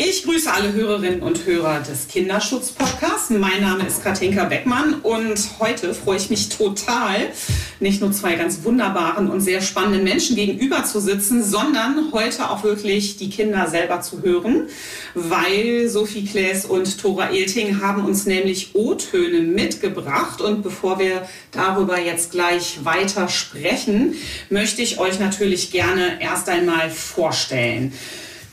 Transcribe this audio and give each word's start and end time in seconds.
Ich 0.00 0.22
grüße 0.22 0.52
alle 0.52 0.72
Hörerinnen 0.74 1.22
und 1.22 1.44
Hörer 1.44 1.80
des 1.80 2.06
Kinderschutz-Podcasts. 2.06 3.30
Mein 3.30 3.62
Name 3.62 3.84
ist 3.84 4.04
Katinka 4.04 4.44
Beckmann 4.44 5.00
und 5.02 5.40
heute 5.58 5.92
freue 5.92 6.18
ich 6.18 6.30
mich 6.30 6.50
total, 6.50 7.16
nicht 7.80 8.00
nur 8.00 8.12
zwei 8.12 8.36
ganz 8.36 8.62
wunderbaren 8.62 9.28
und 9.28 9.40
sehr 9.40 9.60
spannenden 9.60 10.04
Menschen 10.04 10.36
gegenüber 10.36 10.84
zu 10.84 11.00
sitzen, 11.00 11.42
sondern 11.42 12.12
heute 12.12 12.48
auch 12.48 12.62
wirklich 12.62 13.16
die 13.16 13.28
Kinder 13.28 13.66
selber 13.66 14.00
zu 14.00 14.22
hören, 14.22 14.68
weil 15.14 15.88
Sophie 15.88 16.24
Klaes 16.24 16.64
und 16.64 17.00
Thora 17.00 17.30
Elting 17.30 17.82
haben 17.82 18.04
uns 18.04 18.24
nämlich 18.24 18.76
O-Töne 18.76 19.40
mitgebracht 19.40 20.40
und 20.40 20.62
bevor 20.62 21.00
wir 21.00 21.26
darüber 21.50 21.98
jetzt 21.98 22.30
gleich 22.30 22.84
weiter 22.84 23.28
sprechen, 23.28 24.14
möchte 24.48 24.80
ich 24.80 25.00
euch 25.00 25.18
natürlich 25.18 25.72
gerne 25.72 26.22
erst 26.22 26.48
einmal 26.48 26.88
vorstellen. 26.88 27.92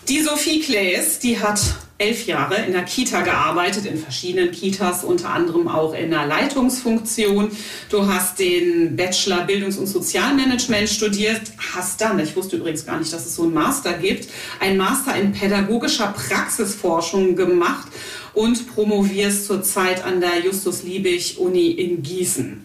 Die 0.08 0.22
Sophie 0.22 0.60
Klaes, 0.60 1.18
die 1.18 1.40
hat 1.40 1.60
elf 1.98 2.28
Jahre 2.28 2.64
in 2.64 2.74
der 2.74 2.84
Kita 2.84 3.22
gearbeitet, 3.22 3.88
in 3.88 3.98
verschiedenen 3.98 4.52
Kitas, 4.52 5.04
unter 5.04 5.30
anderem 5.30 5.68
auch 5.68 5.96
in 5.96 6.12
der 6.12 6.28
Leitungsfunktion. 6.28 7.50
Du 7.90 8.06
hast 8.06 8.38
den 8.38 8.96
Bachelor 8.96 9.48
Bildungs- 9.48 9.78
und 9.78 9.88
Sozialmanagement 9.88 10.90
studiert, 10.90 11.42
hast 11.74 12.02
dann, 12.02 12.20
ich 12.20 12.36
wusste 12.36 12.58
übrigens 12.58 12.86
gar 12.86 13.00
nicht, 13.00 13.12
dass 13.12 13.26
es 13.26 13.36
so 13.36 13.44
einen 13.44 13.56
Master 13.56 13.94
gibt, 13.94 14.30
ein 14.60 14.78
Master 14.78 15.16
in 15.16 15.32
pädagogischer 15.32 16.14
Praxisforschung 16.16 17.36
gemacht 17.36 17.88
und 18.36 18.76
promovierst 18.76 19.48
zurzeit 19.48 20.06
an 20.06 20.22
der 20.22 20.46
Justus-Liebig-Uni 20.46 21.72
in 21.72 22.04
Gießen. 22.04 22.62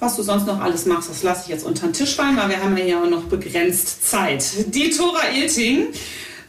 Was 0.00 0.16
du 0.16 0.24
sonst 0.24 0.48
noch 0.48 0.60
alles 0.60 0.86
machst, 0.86 1.10
das 1.10 1.22
lasse 1.22 1.42
ich 1.44 1.48
jetzt 1.50 1.64
unter 1.64 1.86
den 1.86 1.92
Tisch 1.92 2.16
fallen, 2.16 2.36
weil 2.36 2.48
wir 2.48 2.60
haben 2.60 2.76
ja 2.76 2.82
hier 2.82 2.98
auch 2.98 3.08
noch 3.08 3.22
begrenzt 3.22 4.04
Zeit. 4.04 4.44
Die 4.74 4.90
Tora 4.90 5.28
Ilting 5.32 5.90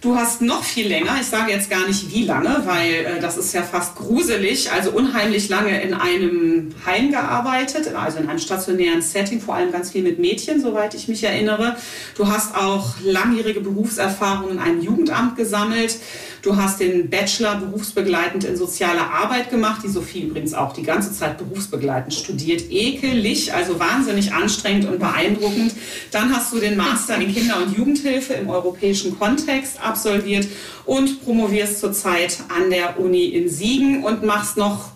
Du 0.04 0.18
hast 0.18 0.42
noch 0.42 0.66
viel 0.66 0.90
länger, 0.90 1.16
ich 1.22 1.28
sage 1.28 1.54
jetzt 1.54 1.70
gar 1.70 1.88
nicht 1.88 2.14
wie 2.14 2.26
lange, 2.26 2.62
weil 2.66 2.92
äh, 2.92 3.20
das 3.22 3.38
ist 3.38 3.54
ja 3.54 3.62
fast 3.62 3.96
gruselig, 3.96 4.70
also 4.70 4.92
unheimlich 4.92 5.48
lange 5.48 5.82
in 5.82 5.94
einem 5.94 6.76
Heim 6.86 7.10
gearbeitet, 7.10 7.96
also 7.96 8.18
in 8.18 8.28
einem 8.28 8.40
stationären 8.40 9.02
Setting, 9.02 9.40
vor 9.40 9.56
allem 9.56 9.72
ganz 9.72 9.92
viel 9.92 10.04
mit 10.04 10.20
Mädchen, 10.20 10.62
soweit 10.62 10.94
ich 10.94 11.08
mich 11.08 11.24
erinnere. 11.24 11.78
Du 12.18 12.28
hast 12.28 12.54
auch 12.54 12.96
langjährige 13.02 13.62
Berufserfahrung 13.62 14.52
in 14.52 14.60
einem 14.60 14.82
Jugendamt 14.82 15.38
gesammelt. 15.38 15.96
Du 16.42 16.58
hast 16.58 16.82
den 16.82 17.10
Bachelor 17.10 17.56
berufsbegleitend 17.56 18.44
in 18.44 18.58
sozialer 18.58 19.10
Arbeit 19.10 19.50
gemacht, 19.50 19.82
die 19.86 19.88
Sophie 19.88 20.24
übrigens 20.24 20.54
auch 20.54 20.74
die 20.74 20.84
ganze 20.84 21.14
Zeit 21.14 21.38
berufsbegleitend 21.38 22.14
studiert. 22.14 22.70
Ekelig, 22.70 23.54
also 23.54 23.80
wahnsinnig 23.80 24.34
anstrengend 24.34 24.90
und 24.90 25.00
beeindruckend. 25.00 25.74
Dann 26.12 26.36
hast 26.36 26.52
du 26.52 26.60
den 26.60 26.76
Master 26.76 27.16
in 27.16 27.34
Kinder- 27.34 27.64
und 27.64 27.78
Jugendhilfe 27.78 28.34
im 28.34 28.50
europäischen 28.50 29.18
Kontext 29.18 29.82
absolviert 29.94 30.48
und 30.86 31.24
promovierst 31.24 31.80
zurzeit 31.80 32.40
an 32.50 32.70
der 32.70 33.00
Uni 33.00 33.26
in 33.26 33.50
Siegen 33.50 34.04
und 34.04 34.24
machst 34.24 34.58
noch 34.58 34.92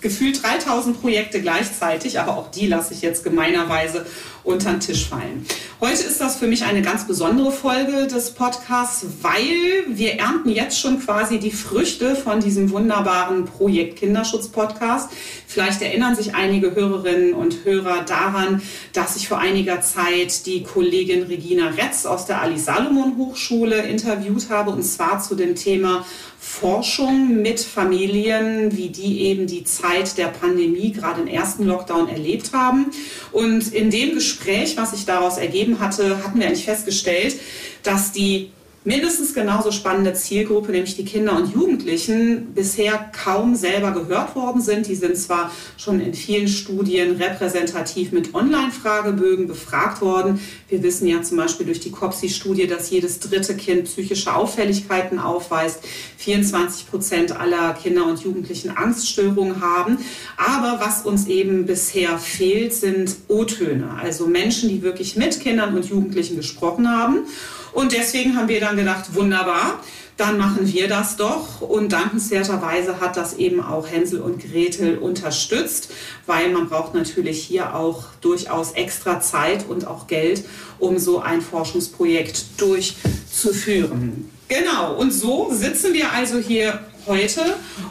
gefühlt 0.00 0.42
3000 0.42 1.00
Projekte 1.00 1.40
gleichzeitig, 1.40 2.20
aber 2.20 2.36
auch 2.36 2.50
die 2.50 2.66
lasse 2.66 2.94
ich 2.94 3.02
jetzt 3.02 3.24
gemeinerweise 3.24 4.06
unter 4.44 4.70
den 4.70 4.80
Tisch 4.80 5.06
fallen. 5.06 5.46
Heute 5.80 6.02
ist 6.02 6.20
das 6.20 6.36
für 6.36 6.46
mich 6.46 6.64
eine 6.64 6.82
ganz 6.82 7.06
besondere 7.06 7.50
Folge 7.50 8.06
des 8.06 8.30
Podcasts, 8.30 9.04
weil 9.22 9.84
wir 9.88 10.14
ernten 10.14 10.50
jetzt 10.50 10.78
schon 10.78 11.00
quasi 11.00 11.38
die 11.38 11.50
Früchte 11.50 12.14
von 12.14 12.40
diesem 12.40 12.70
wunderbaren 12.70 13.44
Projekt 13.46 13.98
Kinderschutz 13.98 14.48
Podcast. 14.48 15.10
Vielleicht 15.46 15.82
erinnern 15.82 16.14
sich 16.14 16.34
einige 16.34 16.74
Hörerinnen 16.74 17.34
und 17.34 17.64
Hörer 17.64 18.02
daran, 18.04 18.62
dass 18.92 19.16
ich 19.16 19.28
vor 19.28 19.38
einiger 19.38 19.80
Zeit 19.80 20.46
die 20.46 20.62
Kollegin 20.62 21.24
Regina 21.24 21.68
Retz 21.70 22.06
aus 22.06 22.26
der 22.26 22.40
Ali 22.40 22.58
Salomon 22.58 23.16
Hochschule 23.16 23.82
interviewt 23.82 24.50
habe 24.50 24.70
und 24.70 24.82
zwar 24.82 25.20
zu 25.20 25.34
dem 25.34 25.54
Thema 25.54 26.04
Forschung 26.44 27.40
mit 27.40 27.60
Familien, 27.60 28.76
wie 28.76 28.88
die 28.88 29.22
eben 29.22 29.46
die 29.46 29.62
Zeit 29.62 30.18
der 30.18 30.26
Pandemie 30.26 30.90
gerade 30.92 31.22
im 31.22 31.28
ersten 31.28 31.64
Lockdown 31.64 32.08
erlebt 32.08 32.52
haben. 32.52 32.86
Und 33.30 33.72
in 33.72 33.90
dem 33.90 34.14
Gespräch, 34.14 34.31
was 34.76 34.92
sich 34.92 35.04
daraus 35.04 35.38
ergeben 35.38 35.80
hatte, 35.80 36.22
hatten 36.24 36.38
wir 36.38 36.46
eigentlich 36.46 36.64
festgestellt, 36.64 37.36
dass 37.82 38.12
die 38.12 38.50
mindestens 38.84 39.32
genauso 39.32 39.70
spannende 39.70 40.12
Zielgruppe, 40.14 40.72
nämlich 40.72 40.96
die 40.96 41.04
Kinder 41.04 41.36
und 41.36 41.54
Jugendlichen, 41.54 42.52
bisher 42.54 43.10
kaum 43.24 43.54
selber 43.54 43.92
gehört 43.92 44.34
worden 44.34 44.60
sind. 44.60 44.88
Die 44.88 44.96
sind 44.96 45.16
zwar 45.16 45.52
schon 45.76 46.00
in 46.00 46.14
vielen 46.14 46.48
Studien 46.48 47.16
repräsentativ 47.16 48.12
mit 48.12 48.34
Online-Fragebögen 48.34 49.46
befragt 49.46 50.00
worden. 50.00 50.40
Wir 50.68 50.82
wissen 50.82 51.06
ja 51.06 51.22
zum 51.22 51.36
Beispiel 51.36 51.66
durch 51.66 51.80
die 51.80 51.92
COPSI-Studie, 51.92 52.66
dass 52.66 52.90
jedes 52.90 53.20
dritte 53.20 53.54
Kind 53.54 53.84
psychische 53.84 54.34
Auffälligkeiten 54.34 55.18
aufweist. 55.18 55.80
24 56.16 56.90
Prozent 56.90 57.38
aller 57.38 57.74
Kinder 57.74 58.06
und 58.06 58.20
Jugendlichen 58.20 58.76
Angststörungen 58.76 59.60
haben. 59.60 59.98
Aber 60.36 60.84
was 60.84 61.02
uns 61.02 61.28
eben 61.28 61.66
bisher 61.66 62.18
fehlt, 62.18 62.74
sind 62.74 63.16
O-Töne. 63.28 63.90
Also 64.00 64.26
Menschen, 64.26 64.68
die 64.68 64.82
wirklich 64.82 65.16
mit 65.16 65.38
Kindern 65.40 65.76
und 65.76 65.88
Jugendlichen 65.88 66.36
gesprochen 66.36 66.90
haben. 66.90 67.26
Und 67.72 67.92
deswegen 67.92 68.36
haben 68.36 68.48
wir 68.48 68.60
dann 68.60 68.76
gedacht, 68.76 69.14
wunderbar, 69.14 69.80
dann 70.16 70.38
machen 70.38 70.72
wir 70.72 70.88
das 70.88 71.16
doch. 71.16 71.60
Und 71.60 71.92
dankenswerterweise 71.92 73.00
hat 73.00 73.16
das 73.16 73.34
eben 73.34 73.62
auch 73.62 73.90
Hänsel 73.90 74.20
und 74.20 74.42
Gretel 74.42 74.98
unterstützt, 74.98 75.90
weil 76.26 76.50
man 76.50 76.68
braucht 76.68 76.94
natürlich 76.94 77.42
hier 77.42 77.74
auch 77.74 78.04
durchaus 78.20 78.72
extra 78.72 79.20
Zeit 79.20 79.66
und 79.68 79.86
auch 79.86 80.06
Geld, 80.06 80.44
um 80.78 80.98
so 80.98 81.20
ein 81.20 81.40
Forschungsprojekt 81.40 82.44
durchzuführen. 82.58 84.30
Genau, 84.48 84.94
und 84.96 85.12
so 85.12 85.50
sitzen 85.50 85.94
wir 85.94 86.12
also 86.12 86.38
hier 86.38 86.78
heute 87.06 87.40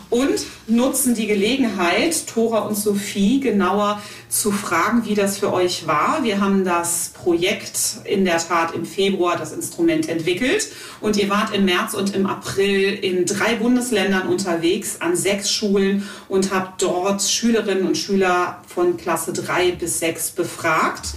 und 0.09 0.45
nutzen 0.67 1.15
die 1.15 1.27
Gelegenheit, 1.27 2.27
Tora 2.27 2.59
und 2.59 2.75
Sophie 2.75 3.39
genauer 3.39 4.01
zu 4.29 4.51
fragen, 4.51 5.05
wie 5.05 5.15
das 5.15 5.37
für 5.37 5.51
euch 5.51 5.87
war. 5.87 6.23
Wir 6.23 6.39
haben 6.39 6.63
das 6.63 7.11
Projekt 7.13 7.97
in 8.05 8.25
der 8.25 8.37
Tat 8.37 8.73
im 8.73 8.85
Februar, 8.85 9.37
das 9.37 9.51
Instrument 9.51 10.07
entwickelt 10.07 10.67
und 11.01 11.17
ihr 11.17 11.29
wart 11.29 11.53
im 11.53 11.65
März 11.65 11.93
und 11.93 12.15
im 12.15 12.25
April 12.25 12.93
in 12.93 13.25
drei 13.25 13.55
Bundesländern 13.55 14.27
unterwegs, 14.27 14.97
an 14.99 15.15
sechs 15.15 15.51
Schulen 15.51 16.07
und 16.29 16.53
habt 16.53 16.81
dort 16.81 17.21
Schülerinnen 17.21 17.85
und 17.85 17.97
Schüler 17.97 18.61
von 18.67 18.97
Klasse 18.97 19.33
drei 19.33 19.71
bis 19.71 19.99
sechs 19.99 20.31
befragt. 20.31 21.09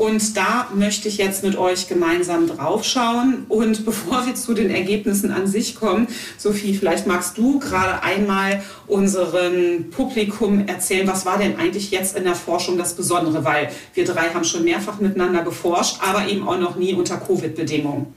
Und 0.00 0.34
da 0.34 0.66
möchte 0.74 1.08
ich 1.08 1.18
jetzt 1.18 1.44
mit 1.44 1.58
euch 1.58 1.86
gemeinsam 1.86 2.46
draufschauen. 2.46 3.44
Und 3.50 3.84
bevor 3.84 4.24
wir 4.24 4.34
zu 4.34 4.54
den 4.54 4.70
Ergebnissen 4.70 5.30
an 5.30 5.46
sich 5.46 5.74
kommen, 5.74 6.08
Sophie, 6.38 6.74
vielleicht 6.74 7.06
magst 7.06 7.36
du 7.36 7.58
gerade 7.58 8.02
einmal 8.02 8.62
unserem 8.86 9.90
Publikum 9.90 10.66
erzählen, 10.66 11.06
was 11.06 11.26
war 11.26 11.36
denn 11.36 11.58
eigentlich 11.58 11.90
jetzt 11.90 12.16
in 12.16 12.24
der 12.24 12.34
Forschung 12.34 12.78
das 12.78 12.94
Besondere? 12.94 13.44
Weil 13.44 13.72
wir 13.92 14.06
drei 14.06 14.30
haben 14.30 14.44
schon 14.44 14.64
mehrfach 14.64 15.00
miteinander 15.00 15.42
geforscht, 15.42 15.98
aber 16.00 16.26
eben 16.26 16.48
auch 16.48 16.58
noch 16.58 16.76
nie 16.76 16.94
unter 16.94 17.18
Covid-Bedingungen. 17.18 18.14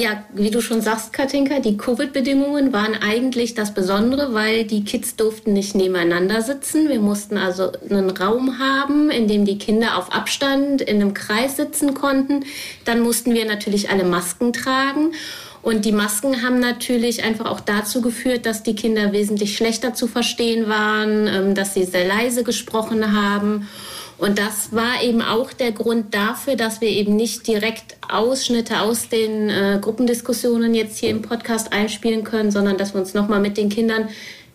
Ja, 0.00 0.22
wie 0.32 0.52
du 0.52 0.60
schon 0.60 0.80
sagst, 0.80 1.12
Katinka, 1.12 1.58
die 1.58 1.76
Covid-Bedingungen 1.76 2.72
waren 2.72 2.94
eigentlich 2.94 3.54
das 3.54 3.74
Besondere, 3.74 4.32
weil 4.32 4.62
die 4.62 4.84
Kids 4.84 5.16
durften 5.16 5.52
nicht 5.54 5.74
nebeneinander 5.74 6.40
sitzen. 6.40 6.88
Wir 6.88 7.00
mussten 7.00 7.36
also 7.36 7.72
einen 7.90 8.08
Raum 8.10 8.60
haben, 8.60 9.10
in 9.10 9.26
dem 9.26 9.44
die 9.44 9.58
Kinder 9.58 9.98
auf 9.98 10.12
Abstand 10.12 10.82
in 10.82 11.02
einem 11.02 11.14
Kreis 11.14 11.56
sitzen 11.56 11.94
konnten. 11.94 12.44
Dann 12.84 13.00
mussten 13.00 13.34
wir 13.34 13.44
natürlich 13.44 13.90
alle 13.90 14.04
Masken 14.04 14.52
tragen. 14.52 15.14
Und 15.62 15.84
die 15.84 15.90
Masken 15.90 16.44
haben 16.44 16.60
natürlich 16.60 17.24
einfach 17.24 17.46
auch 17.46 17.58
dazu 17.58 18.00
geführt, 18.00 18.46
dass 18.46 18.62
die 18.62 18.76
Kinder 18.76 19.10
wesentlich 19.10 19.56
schlechter 19.56 19.94
zu 19.94 20.06
verstehen 20.06 20.68
waren, 20.68 21.26
ähm, 21.26 21.54
dass 21.56 21.74
sie 21.74 21.82
sehr 21.82 22.06
leise 22.06 22.44
gesprochen 22.44 23.20
haben. 23.20 23.66
Und 24.18 24.38
das 24.38 24.72
war 24.72 25.02
eben 25.02 25.22
auch 25.22 25.52
der 25.52 25.70
Grund 25.70 26.12
dafür, 26.12 26.56
dass 26.56 26.80
wir 26.80 26.88
eben 26.88 27.14
nicht 27.14 27.46
direkt 27.46 27.96
Ausschnitte 28.08 28.80
aus 28.80 29.08
den 29.08 29.48
äh, 29.48 29.78
Gruppendiskussionen 29.80 30.74
jetzt 30.74 30.98
hier 30.98 31.10
im 31.10 31.22
Podcast 31.22 31.72
einspielen 31.72 32.24
können, 32.24 32.50
sondern 32.50 32.76
dass 32.76 32.94
wir 32.94 33.00
uns 33.00 33.14
nochmal 33.14 33.40
mit 33.40 33.56
den 33.56 33.68
Kindern 33.68 34.08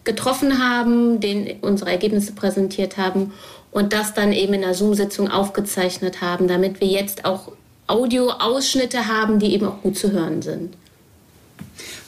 getroffen 0.03 0.59
haben, 0.61 1.21
denen 1.21 1.59
unsere 1.61 1.91
Ergebnisse 1.91 2.33
präsentiert 2.33 2.97
haben 2.97 3.31
und 3.71 3.93
das 3.93 4.13
dann 4.13 4.33
eben 4.33 4.53
in 4.53 4.61
der 4.61 4.73
Zoom-Sitzung 4.73 5.31
aufgezeichnet 5.31 6.21
haben, 6.21 6.49
damit 6.49 6.81
wir 6.81 6.87
jetzt 6.87 7.23
auch 7.23 7.53
Audioausschnitte 7.87 9.07
haben, 9.07 9.39
die 9.39 9.53
eben 9.53 9.67
auch 9.67 9.81
gut 9.81 9.97
zu 9.97 10.11
hören 10.11 10.41
sind. 10.41 10.75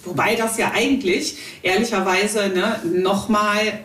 Wobei 0.03 0.35
das 0.35 0.57
ja 0.57 0.71
eigentlich 0.73 1.37
ehrlicherweise 1.63 2.49
ne, 2.49 2.79
nochmal 2.83 3.79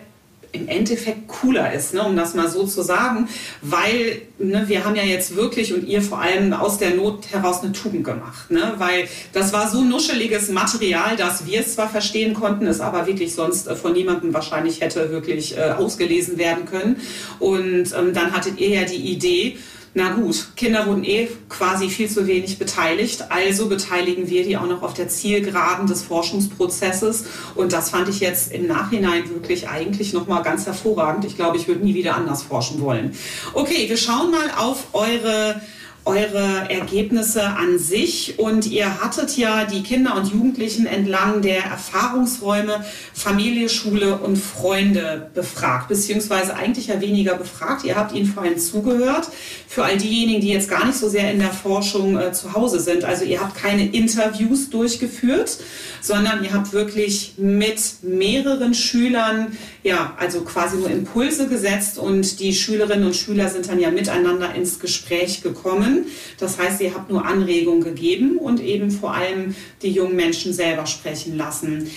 im 0.51 0.67
Endeffekt 0.67 1.27
cooler 1.27 1.73
ist, 1.73 1.93
ne, 1.93 2.03
um 2.03 2.15
das 2.15 2.33
mal 2.33 2.49
so 2.49 2.65
zu 2.65 2.81
sagen, 2.81 3.29
weil 3.61 4.21
ne, 4.37 4.63
wir 4.67 4.83
haben 4.83 4.95
ja 4.95 5.03
jetzt 5.03 5.35
wirklich 5.35 5.73
und 5.73 5.87
ihr 5.87 6.01
vor 6.01 6.19
allem 6.19 6.53
aus 6.53 6.77
der 6.77 6.95
Not 6.95 7.31
heraus 7.31 7.63
eine 7.63 7.71
Tugend 7.71 8.03
gemacht, 8.03 8.51
ne, 8.51 8.73
weil 8.77 9.07
das 9.33 9.53
war 9.53 9.69
so 9.69 9.81
nuscheliges 9.81 10.49
Material, 10.49 11.15
dass 11.15 11.45
wir 11.45 11.61
es 11.61 11.75
zwar 11.75 11.89
verstehen 11.89 12.33
konnten, 12.33 12.67
es 12.67 12.81
aber 12.81 13.07
wirklich 13.07 13.33
sonst 13.33 13.67
äh, 13.67 13.75
von 13.75 13.93
niemandem 13.93 14.33
wahrscheinlich 14.33 14.81
hätte 14.81 15.11
wirklich 15.11 15.57
äh, 15.57 15.71
ausgelesen 15.71 16.37
werden 16.37 16.65
können. 16.65 16.97
Und 17.39 17.93
ähm, 17.97 18.13
dann 18.13 18.33
hattet 18.33 18.59
ihr 18.59 18.69
ja 18.69 18.83
die 18.83 19.11
Idee, 19.11 19.57
na 19.93 20.13
gut, 20.13 20.55
Kinder 20.55 20.87
wurden 20.87 21.03
eh 21.03 21.27
quasi 21.49 21.89
viel 21.89 22.09
zu 22.09 22.25
wenig 22.25 22.57
beteiligt, 22.57 23.25
also 23.29 23.67
beteiligen 23.67 24.29
wir 24.29 24.43
die 24.43 24.55
auch 24.55 24.65
noch 24.65 24.83
auf 24.83 24.93
der 24.93 25.09
Zielgeraden 25.09 25.85
des 25.85 26.01
Forschungsprozesses 26.03 27.25
und 27.55 27.73
das 27.73 27.89
fand 27.89 28.07
ich 28.07 28.21
jetzt 28.21 28.53
im 28.53 28.67
Nachhinein 28.67 29.29
wirklich 29.29 29.67
eigentlich 29.67 30.13
nochmal 30.13 30.43
ganz 30.43 30.65
hervorragend. 30.65 31.25
Ich 31.25 31.35
glaube, 31.35 31.57
ich 31.57 31.67
würde 31.67 31.83
nie 31.83 31.93
wieder 31.93 32.15
anders 32.15 32.41
forschen 32.41 32.79
wollen. 32.79 33.13
Okay, 33.53 33.89
wir 33.89 33.97
schauen 33.97 34.31
mal 34.31 34.51
auf 34.57 34.87
eure 34.93 35.61
eure 36.03 36.69
Ergebnisse 36.69 37.43
an 37.43 37.77
sich 37.77 38.39
und 38.39 38.65
ihr 38.65 39.01
hattet 39.01 39.37
ja 39.37 39.65
die 39.65 39.83
Kinder 39.83 40.15
und 40.15 40.31
Jugendlichen 40.31 40.87
entlang 40.87 41.41
der 41.41 41.63
Erfahrungsräume 41.63 42.83
Familie, 43.13 43.69
Schule 43.69 44.17
und 44.17 44.37
Freunde 44.37 45.29
befragt, 45.35 45.89
beziehungsweise 45.89 46.55
eigentlich 46.55 46.87
ja 46.87 46.99
weniger 47.01 47.35
befragt. 47.35 47.83
Ihr 47.85 47.95
habt 47.95 48.15
ihnen 48.15 48.25
vor 48.25 48.43
allem 48.43 48.57
zugehört. 48.57 49.27
Für 49.67 49.83
all 49.83 49.97
diejenigen, 49.97 50.41
die 50.41 50.49
jetzt 50.49 50.69
gar 50.69 50.85
nicht 50.85 50.97
so 50.97 51.07
sehr 51.07 51.31
in 51.31 51.39
der 51.39 51.53
Forschung 51.53 52.17
äh, 52.17 52.33
zu 52.33 52.53
Hause 52.53 52.79
sind, 52.79 53.03
also 53.05 53.23
ihr 53.23 53.39
habt 53.39 53.55
keine 53.55 53.87
Interviews 53.87 54.69
durchgeführt, 54.69 55.59
sondern 56.01 56.43
ihr 56.43 56.53
habt 56.53 56.73
wirklich 56.73 57.35
mit 57.37 57.79
mehreren 58.01 58.73
Schülern, 58.73 59.55
ja, 59.83 60.13
also 60.17 60.41
quasi 60.41 60.77
nur 60.77 60.89
Impulse 60.89 61.47
gesetzt 61.47 61.99
und 61.99 62.39
die 62.39 62.53
Schülerinnen 62.53 63.05
und 63.05 63.15
Schüler 63.15 63.49
sind 63.49 63.69
dann 63.69 63.79
ja 63.79 63.91
miteinander 63.91 64.53
ins 64.55 64.79
Gespräch 64.79 65.41
gekommen. 65.43 65.90
Das 66.39 66.57
heißt, 66.57 66.81
ihr 66.81 66.93
habt 66.93 67.09
nur 67.09 67.25
Anregungen 67.25 67.83
gegeben 67.83 68.37
und 68.37 68.61
eben 68.61 68.91
vor 68.91 69.13
allem 69.13 69.55
die 69.81 69.91
jungen 69.91 70.15
Menschen 70.15 70.53
selber 70.53 70.85
sprechen 70.85 71.37
lassen. 71.37 71.89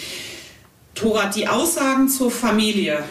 Tora, 0.94 1.26
die 1.26 1.48
Aussagen 1.48 2.08
zur 2.08 2.30
Familie, 2.30 3.02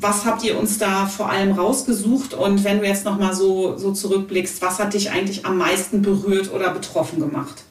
was 0.00 0.24
habt 0.24 0.42
ihr 0.44 0.58
uns 0.58 0.78
da 0.78 1.06
vor 1.06 1.30
allem 1.30 1.52
rausgesucht? 1.52 2.34
Und 2.34 2.64
wenn 2.64 2.80
du 2.80 2.86
jetzt 2.86 3.04
nochmal 3.04 3.34
so, 3.34 3.76
so 3.76 3.92
zurückblickst, 3.92 4.60
was 4.62 4.78
hat 4.78 4.94
dich 4.94 5.10
eigentlich 5.10 5.46
am 5.46 5.58
meisten 5.58 6.02
berührt 6.02 6.52
oder 6.52 6.70
betroffen 6.70 7.20
gemacht? 7.20 7.62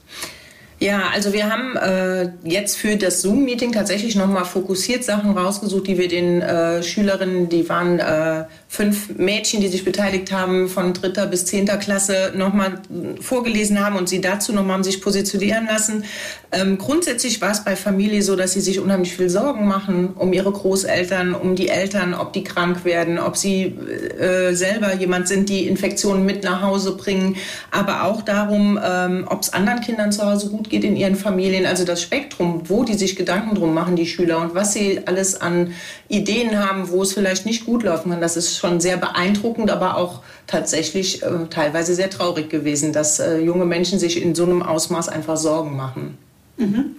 Ja, 0.80 1.10
also 1.14 1.32
wir 1.32 1.48
haben 1.48 1.76
äh, 1.76 2.32
jetzt 2.44 2.76
für 2.76 2.96
das 2.96 3.22
Zoom-Meeting 3.22 3.72
tatsächlich 3.72 4.16
nochmal 4.16 4.46
fokussiert 4.46 5.04
Sachen 5.04 5.38
rausgesucht, 5.38 5.86
die 5.86 6.00
wir 6.00 6.08
den 6.08 6.42
äh, 6.42 6.82
Schülerinnen, 6.82 7.50
die 7.50 7.70
waren 7.70 8.00
äh, 8.00 8.46
fünf 8.72 9.18
Mädchen, 9.18 9.60
die 9.60 9.68
sich 9.68 9.84
beteiligt 9.84 10.32
haben, 10.32 10.70
von 10.70 10.94
dritter 10.94 11.28
bis 11.28 11.44
zehnter 11.44 11.76
Klasse 11.76 12.32
nochmal 12.38 12.80
vorgelesen 13.20 13.84
haben 13.84 13.98
und 13.98 14.08
sie 14.08 14.22
dazu 14.22 14.54
nochmal 14.54 14.76
haben 14.76 14.86
sich 14.86 15.02
positionieren 15.02 15.66
lassen. 15.66 16.06
Ähm, 16.54 16.78
grundsätzlich 16.78 17.42
war 17.42 17.52
es 17.52 17.66
bei 17.66 17.76
Familie 17.76 18.22
so, 18.22 18.38
dass 18.38 18.54
sie 18.54 18.62
sich 18.62 18.80
unheimlich 18.80 19.14
viel 19.14 19.30
Sorgen 19.30 19.68
machen 19.68 20.14
um 20.16 20.32
ihre 20.32 20.54
Großeltern, 20.54 21.36
um 21.36 21.58
die 21.58 21.68
Eltern, 21.68 22.14
ob 22.14 22.32
die 22.32 22.46
krank 22.46 22.86
werden, 22.86 23.20
ob 23.20 23.36
sie 23.36 23.66
äh, 23.66 24.54
selber 24.54 24.96
jemand 24.96 25.28
sind, 25.28 25.50
die 25.50 25.68
Infektionen 25.68 26.26
mit 26.26 26.46
nach 26.46 26.62
Hause 26.62 26.96
bringen, 26.96 27.36
aber 27.72 28.06
auch 28.06 28.22
darum, 28.22 28.80
ähm, 28.82 29.26
ob 29.30 29.42
es 29.42 29.52
anderen 29.52 29.82
Kindern 29.82 30.14
zu 30.14 30.24
Hause 30.26 30.48
gut 30.48 30.70
geht 30.70 30.86
in 30.86 30.96
ihren 30.96 31.18
Familien. 31.18 31.66
Also 31.66 31.84
das 31.84 32.02
Spektrum, 32.02 32.70
wo 32.70 32.86
die 32.86 32.94
sich 32.94 33.18
Gedanken 33.18 33.54
drum 33.54 33.74
machen, 33.74 33.98
die 33.98 34.08
Schüler, 34.08 34.40
und 34.40 34.56
was 34.56 34.72
sie 34.72 35.02
alles 35.08 35.42
an 35.42 35.74
Ideen 36.08 36.58
haben, 36.58 36.90
wo 36.90 37.04
es 37.04 37.12
vielleicht 37.12 37.46
nicht 37.46 37.66
gut 37.66 37.84
laufen 37.84 38.12
kann, 38.12 38.22
das 38.22 38.38
ist 38.38 38.61
schon 38.62 38.80
sehr 38.80 38.98
beeindruckend, 38.98 39.72
aber 39.72 39.98
auch 39.98 40.22
tatsächlich 40.48 41.24
äh, 41.24 41.48
teilweise 41.50 41.96
sehr 41.96 42.10
traurig 42.10 42.50
gewesen, 42.50 42.94
dass 42.94 43.20
äh, 43.20 43.40
junge 43.40 43.66
Menschen 43.66 44.00
sich 44.00 44.22
in 44.22 44.36
so 44.36 44.44
einem 44.44 44.62
Ausmaß 44.62 45.10
einfach 45.10 45.36
Sorgen 45.36 45.76
machen. 45.76 46.18
Mhm. 46.58 46.96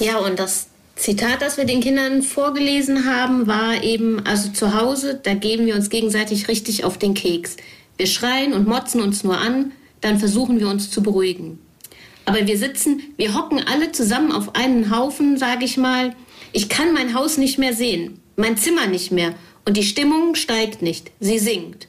Ja, 0.00 0.18
und 0.18 0.38
das 0.38 0.68
Zitat, 0.94 1.42
das 1.42 1.58
wir 1.58 1.64
den 1.64 1.80
Kindern 1.80 2.22
vorgelesen 2.22 3.04
haben, 3.04 3.46
war 3.46 3.82
eben, 3.82 4.24
also 4.26 4.50
zu 4.50 4.74
Hause, 4.74 5.20
da 5.22 5.34
geben 5.34 5.66
wir 5.66 5.74
uns 5.74 5.90
gegenseitig 5.90 6.48
richtig 6.48 6.84
auf 6.84 6.96
den 6.96 7.12
Keks. 7.12 7.56
Wir 7.98 8.06
schreien 8.06 8.54
und 8.54 8.66
motzen 8.66 9.02
uns 9.02 9.24
nur 9.24 9.38
an, 9.38 9.72
dann 10.00 10.18
versuchen 10.18 10.58
wir 10.58 10.68
uns 10.68 10.90
zu 10.90 11.02
beruhigen. 11.02 11.58
Aber 12.24 12.46
wir 12.46 12.58
sitzen, 12.58 13.02
wir 13.16 13.34
hocken 13.34 13.62
alle 13.66 13.92
zusammen 13.92 14.32
auf 14.32 14.54
einen 14.54 14.94
Haufen, 14.94 15.36
sage 15.36 15.64
ich 15.64 15.76
mal. 15.76 16.14
Ich 16.52 16.68
kann 16.68 16.92
mein 16.94 17.14
Haus 17.14 17.36
nicht 17.36 17.58
mehr 17.58 17.74
sehen 17.74 18.20
mein 18.36 18.56
Zimmer 18.56 18.86
nicht 18.86 19.12
mehr 19.12 19.34
und 19.64 19.76
die 19.76 19.82
Stimmung 19.82 20.34
steigt 20.34 20.82
nicht, 20.82 21.10
sie 21.20 21.38
sinkt. 21.38 21.88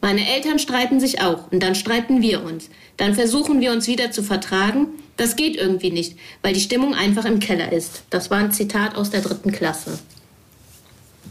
Meine 0.00 0.28
Eltern 0.28 0.58
streiten 0.58 1.00
sich 1.00 1.20
auch 1.20 1.50
und 1.50 1.62
dann 1.62 1.74
streiten 1.74 2.22
wir 2.22 2.44
uns. 2.44 2.70
Dann 2.96 3.14
versuchen 3.14 3.60
wir 3.60 3.72
uns 3.72 3.88
wieder 3.88 4.10
zu 4.12 4.22
vertragen. 4.22 4.88
Das 5.16 5.34
geht 5.34 5.56
irgendwie 5.56 5.90
nicht, 5.90 6.16
weil 6.42 6.54
die 6.54 6.60
Stimmung 6.60 6.94
einfach 6.94 7.24
im 7.24 7.40
Keller 7.40 7.72
ist. 7.72 8.02
Das 8.10 8.30
war 8.30 8.38
ein 8.38 8.52
Zitat 8.52 8.96
aus 8.96 9.10
der 9.10 9.22
dritten 9.22 9.50
Klasse. 9.50 9.98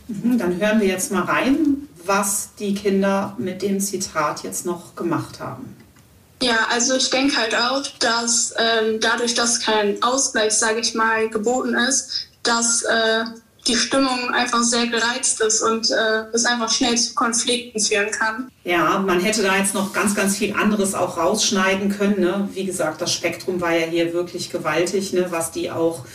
Mhm, 0.08 0.38
dann 0.38 0.60
hören 0.60 0.82
wir 0.82 0.88
jetzt 0.88 1.12
mal 1.12 1.24
rein, 1.24 1.88
was 2.06 2.50
die 2.60 2.74
Kinder 2.74 3.36
mit 3.38 3.62
dem 3.62 3.80
Zitat 3.80 4.44
jetzt 4.44 4.66
noch 4.66 4.96
gemacht 4.96 5.40
haben. 5.40 5.76
Ja, 6.42 6.68
also 6.72 6.96
ich 6.96 7.10
denke 7.10 7.36
halt 7.38 7.56
auch, 7.56 7.84
dass 8.00 8.54
ähm, 8.58 9.00
dadurch, 9.00 9.34
dass 9.34 9.60
kein 9.60 10.02
Ausgleich, 10.04 10.54
sage 10.54 10.80
ich 10.80 10.94
mal, 10.94 11.30
geboten 11.30 11.74
ist, 11.74 12.28
dass 12.44 12.84
äh, 12.84 13.26
die 13.68 13.76
Stimmung 13.76 14.32
einfach 14.32 14.64
sehr 14.64 14.88
gereizt 14.88 15.42
ist 15.42 15.62
und 15.62 15.90
äh, 15.92 16.24
es 16.34 16.46
einfach 16.46 16.72
schnell 16.72 16.98
zu 16.98 17.14
Konflikten 17.14 17.80
führen 17.80 18.12
kann. 18.12 18.50
Ja, 18.64 19.00
man 19.00 19.20
hätte 19.20 19.44
da 19.44 19.58
jetzt 19.58 19.74
noch 19.74 19.94
ganz, 19.94 20.16
ganz 20.16 20.38
viel 20.38 20.54
anderes 20.56 20.96
auch 20.96 21.18
rausschneiden 21.18 21.90
können. 21.90 22.20
Ne? 22.20 22.50
Wie 22.54 22.66
gesagt, 22.66 23.02
das 23.02 23.14
Spektrum 23.14 23.62
war 23.62 23.76
ja 23.76 23.86
hier 23.86 24.14
wirklich 24.14 24.50
gewaltig, 24.50 25.14
ne? 25.14 25.28
was 25.30 25.52
die 25.52 25.72
auch 25.72 26.06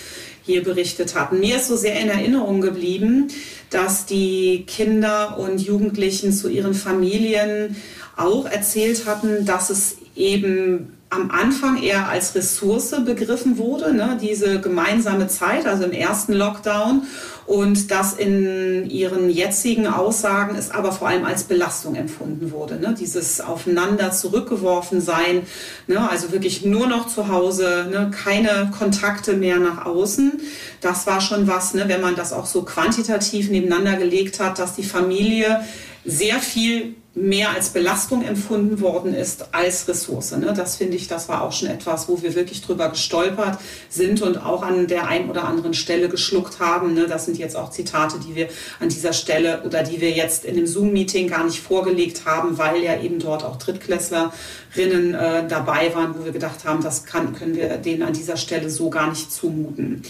hier 0.45 0.63
berichtet 0.63 1.15
hatten. 1.15 1.39
Mir 1.39 1.57
ist 1.57 1.69
so 1.69 1.77
sehr 1.77 1.99
in 2.01 2.09
Erinnerung 2.09 2.61
geblieben, 2.61 3.29
dass 3.71 4.07
die 4.07 4.65
Kinder 4.67 5.39
und 5.39 5.61
Jugendlichen 5.61 6.33
zu 6.33 6.49
ihren 6.49 6.75
Familien 6.75 7.77
auch 8.17 8.45
erzählt 8.45 9.07
hatten, 9.07 9.47
dass 9.47 9.71
es 9.71 9.97
eben 10.17 10.93
am 11.13 11.31
Anfang 11.31 11.83
eher 11.83 12.09
als 12.09 12.35
Ressource 12.35 12.95
begriffen 13.05 13.59
wurde, 13.59 13.93
ne, 13.93 14.19
diese 14.21 14.61
gemeinsame 14.61 15.29
Zeit, 15.29 15.67
also 15.67 15.85
im 15.85 15.93
ersten 15.93 16.33
Lockdown. 16.33 17.03
Und 17.45 17.91
das 17.91 18.15
in 18.15 18.89
ihren 18.89 19.29
jetzigen 19.29 19.87
Aussagen 19.87 20.55
ist 20.55 20.73
aber 20.75 20.93
vor 20.93 21.09
allem 21.09 21.25
als 21.25 21.43
Belastung 21.43 21.97
empfunden 21.97 22.51
wurde. 22.53 22.77
Ne? 22.79 22.95
Dieses 22.99 23.41
aufeinander 23.41 24.13
zurückgeworfen 24.13 25.01
sein, 25.01 25.43
ne? 25.89 26.09
also 26.09 26.33
wirklich 26.33 26.65
nur 26.65 26.87
noch 26.87 27.09
zu 27.09 27.29
Hause, 27.29 27.89
ne? 27.91 28.11
keine 28.11 28.71
Kontakte 28.79 29.35
mehr 29.35 29.59
nach 29.59 29.85
außen. 29.85 30.41
Das 30.81 31.07
war 31.07 31.21
schon 31.21 31.49
was, 31.49 31.75
ne? 31.75 31.85
wenn 31.89 32.01
man 32.01 32.15
das 32.15 32.33
auch 32.33 32.47
so 32.47 32.63
quantitativ 32.63 33.51
nebeneinander 33.51 33.97
gelegt 33.97 34.39
hat, 34.39 34.59
dass 34.61 34.77
die 34.77 34.85
Familie 34.85 35.61
sehr 36.05 36.41
viel 36.41 36.97
mehr 37.15 37.51
als 37.51 37.71
Belastung 37.71 38.25
empfunden 38.25 38.81
worden 38.81 39.15
ist 39.15 39.53
als 39.53 39.87
Ressource. 39.87 40.35
Ne? 40.35 40.55
Das 40.57 40.77
finde 40.77 40.97
ich, 40.97 41.09
das 41.09 41.29
war 41.29 41.43
auch 41.43 41.53
schon 41.53 41.69
etwas, 41.69 42.09
wo 42.09 42.23
wir 42.23 42.35
wirklich 42.35 42.63
drüber 42.63 42.89
gestolpert 42.89 43.59
sind 43.91 44.23
und 44.23 44.39
auch 44.39 44.63
an 44.63 44.87
der 44.87 45.09
einen 45.09 45.29
oder 45.29 45.45
anderen 45.45 45.75
Stelle 45.75 46.09
geschluckt 46.09 46.59
haben. 46.59 46.95
Ne? 46.95 47.07
Das 47.07 47.27
sind 47.27 47.37
jetzt 47.37 47.55
auch 47.55 47.71
Zitate, 47.71 48.19
die 48.19 48.35
wir 48.35 48.49
an 48.81 48.89
dieser 48.89 49.13
Stelle 49.13 49.63
oder 49.65 49.83
die 49.83 50.01
wir 50.01 50.11
jetzt 50.11 50.47
in 50.47 50.57
dem 50.57 50.67
Zoom-Meeting 50.67 51.29
gar 51.29 51.45
nicht 51.45 51.61
vorgelegt 51.61 52.25
haben, 52.25 52.57
weil 52.57 52.83
ja 52.83 52.99
eben 52.99 53.19
dort 53.19 53.45
auch 53.45 53.57
Drittklässlerinnen 53.59 55.13
äh, 55.13 55.47
dabei 55.47 55.95
waren, 55.95 56.15
wo 56.19 56.25
wir 56.25 56.33
gedacht 56.33 56.65
haben, 56.65 56.83
das 56.83 57.05
kann, 57.05 57.35
können 57.35 57.57
wir 57.57 57.77
denen 57.77 58.05
an 58.05 58.15
dieser 58.15 58.39
Stelle 58.39 58.71
so 58.71 58.89
gar 58.89 59.11
nicht 59.11 59.31
zumuten. 59.31 60.01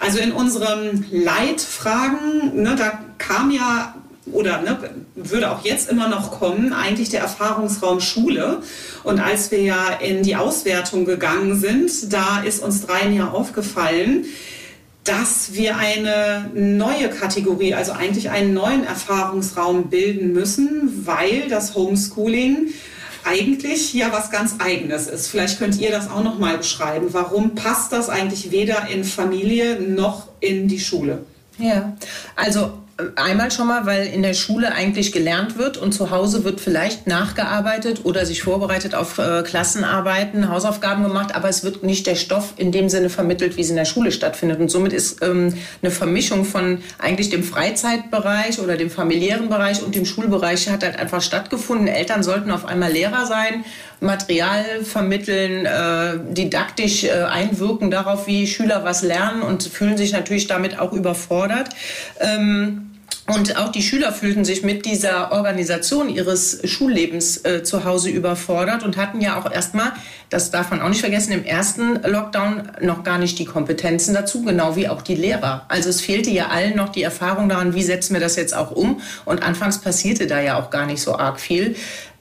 Also 0.00 0.20
in 0.20 0.32
unseren 0.32 1.04
Leitfragen, 1.10 2.62
ne, 2.62 2.76
da 2.78 2.98
kam 3.18 3.50
ja 3.50 3.94
oder 4.32 4.60
ne, 4.62 4.78
würde 5.14 5.50
auch 5.50 5.64
jetzt 5.64 5.88
immer 5.90 6.08
noch 6.08 6.32
kommen, 6.32 6.72
eigentlich 6.72 7.10
der 7.10 7.20
Erfahrungsraum 7.20 8.00
Schule. 8.00 8.62
Und 9.04 9.20
als 9.20 9.50
wir 9.50 9.60
ja 9.60 9.90
in 10.00 10.22
die 10.22 10.36
Auswertung 10.36 11.04
gegangen 11.04 11.58
sind, 11.58 12.12
da 12.12 12.42
ist 12.42 12.62
uns 12.62 12.86
dreien 12.86 13.14
ja 13.14 13.28
aufgefallen, 13.30 14.24
dass 15.04 15.52
wir 15.52 15.76
eine 15.76 16.50
neue 16.54 17.08
Kategorie, 17.08 17.74
also 17.74 17.92
eigentlich 17.92 18.30
einen 18.30 18.54
neuen 18.54 18.84
Erfahrungsraum 18.84 19.88
bilden 19.88 20.32
müssen, 20.32 21.06
weil 21.06 21.48
das 21.48 21.76
Homeschooling 21.76 22.68
eigentlich 23.24 23.92
ja 23.94 24.12
was 24.12 24.30
ganz 24.30 24.56
eigenes 24.58 25.06
ist. 25.06 25.28
Vielleicht 25.28 25.58
könnt 25.58 25.78
ihr 25.80 25.90
das 25.90 26.10
auch 26.10 26.22
noch 26.22 26.38
mal 26.38 26.58
beschreiben. 26.58 27.08
Warum 27.12 27.54
passt 27.54 27.92
das 27.92 28.08
eigentlich 28.08 28.50
weder 28.50 28.88
in 28.88 29.04
Familie 29.04 29.80
noch 29.80 30.28
in 30.40 30.68
die 30.68 30.80
Schule? 30.80 31.24
Ja, 31.58 31.96
also 32.36 32.72
Einmal 33.14 33.50
schon 33.50 33.66
mal, 33.66 33.84
weil 33.84 34.06
in 34.06 34.22
der 34.22 34.32
Schule 34.32 34.72
eigentlich 34.72 35.12
gelernt 35.12 35.58
wird 35.58 35.76
und 35.76 35.92
zu 35.92 36.10
Hause 36.10 36.44
wird 36.44 36.62
vielleicht 36.62 37.06
nachgearbeitet 37.06 38.00
oder 38.04 38.24
sich 38.24 38.42
vorbereitet 38.42 38.94
auf 38.94 39.18
äh, 39.18 39.42
Klassenarbeiten, 39.42 40.48
Hausaufgaben 40.48 41.02
gemacht, 41.02 41.34
aber 41.34 41.50
es 41.50 41.62
wird 41.62 41.82
nicht 41.82 42.06
der 42.06 42.14
Stoff 42.14 42.54
in 42.56 42.72
dem 42.72 42.88
Sinne 42.88 43.10
vermittelt, 43.10 43.58
wie 43.58 43.60
es 43.60 43.68
in 43.68 43.76
der 43.76 43.84
Schule 43.84 44.12
stattfindet. 44.12 44.60
Und 44.60 44.70
somit 44.70 44.94
ist 44.94 45.22
ähm, 45.22 45.52
eine 45.82 45.90
Vermischung 45.90 46.46
von 46.46 46.78
eigentlich 46.98 47.28
dem 47.28 47.42
Freizeitbereich 47.42 48.60
oder 48.60 48.78
dem 48.78 48.88
familiären 48.88 49.50
Bereich 49.50 49.82
und 49.82 49.94
dem 49.94 50.06
Schulbereich 50.06 50.70
hat 50.70 50.82
halt 50.82 50.98
einfach 50.98 51.20
stattgefunden. 51.20 51.88
Eltern 51.88 52.22
sollten 52.22 52.50
auf 52.50 52.64
einmal 52.64 52.92
Lehrer 52.92 53.26
sein, 53.26 53.66
Material 54.00 54.84
vermitteln, 54.84 55.66
äh, 55.66 56.32
didaktisch 56.32 57.04
äh, 57.04 57.10
einwirken 57.10 57.90
darauf, 57.90 58.26
wie 58.26 58.46
Schüler 58.46 58.84
was 58.84 59.02
lernen 59.02 59.42
und 59.42 59.62
fühlen 59.62 59.96
sich 59.96 60.12
natürlich 60.12 60.46
damit 60.46 60.78
auch 60.78 60.92
überfordert. 60.92 61.70
Ähm, 62.20 62.86
und 63.28 63.56
auch 63.56 63.72
die 63.72 63.82
Schüler 63.82 64.12
fühlten 64.12 64.44
sich 64.44 64.62
mit 64.62 64.86
dieser 64.86 65.32
Organisation 65.32 66.08
ihres 66.08 66.60
Schullebens 66.64 67.44
äh, 67.44 67.64
zu 67.64 67.84
Hause 67.84 68.08
überfordert 68.08 68.84
und 68.84 68.96
hatten 68.96 69.20
ja 69.20 69.36
auch 69.36 69.50
erstmal, 69.50 69.92
das 70.30 70.52
darf 70.52 70.70
man 70.70 70.80
auch 70.80 70.88
nicht 70.88 71.00
vergessen, 71.00 71.32
im 71.32 71.44
ersten 71.44 72.00
Lockdown 72.04 72.70
noch 72.82 73.02
gar 73.02 73.18
nicht 73.18 73.40
die 73.40 73.44
Kompetenzen 73.44 74.14
dazu, 74.14 74.42
genau 74.42 74.76
wie 74.76 74.88
auch 74.88 75.02
die 75.02 75.16
Lehrer. 75.16 75.64
Also 75.66 75.88
es 75.88 76.00
fehlte 76.00 76.30
ja 76.30 76.48
allen 76.48 76.76
noch 76.76 76.90
die 76.90 77.02
Erfahrung 77.02 77.48
daran, 77.48 77.74
wie 77.74 77.82
setzen 77.82 78.14
wir 78.14 78.20
das 78.20 78.36
jetzt 78.36 78.54
auch 78.54 78.70
um. 78.70 79.00
Und 79.24 79.42
anfangs 79.42 79.80
passierte 79.80 80.28
da 80.28 80.40
ja 80.40 80.60
auch 80.60 80.70
gar 80.70 80.86
nicht 80.86 81.02
so 81.02 81.18
arg 81.18 81.40
viel. 81.40 81.74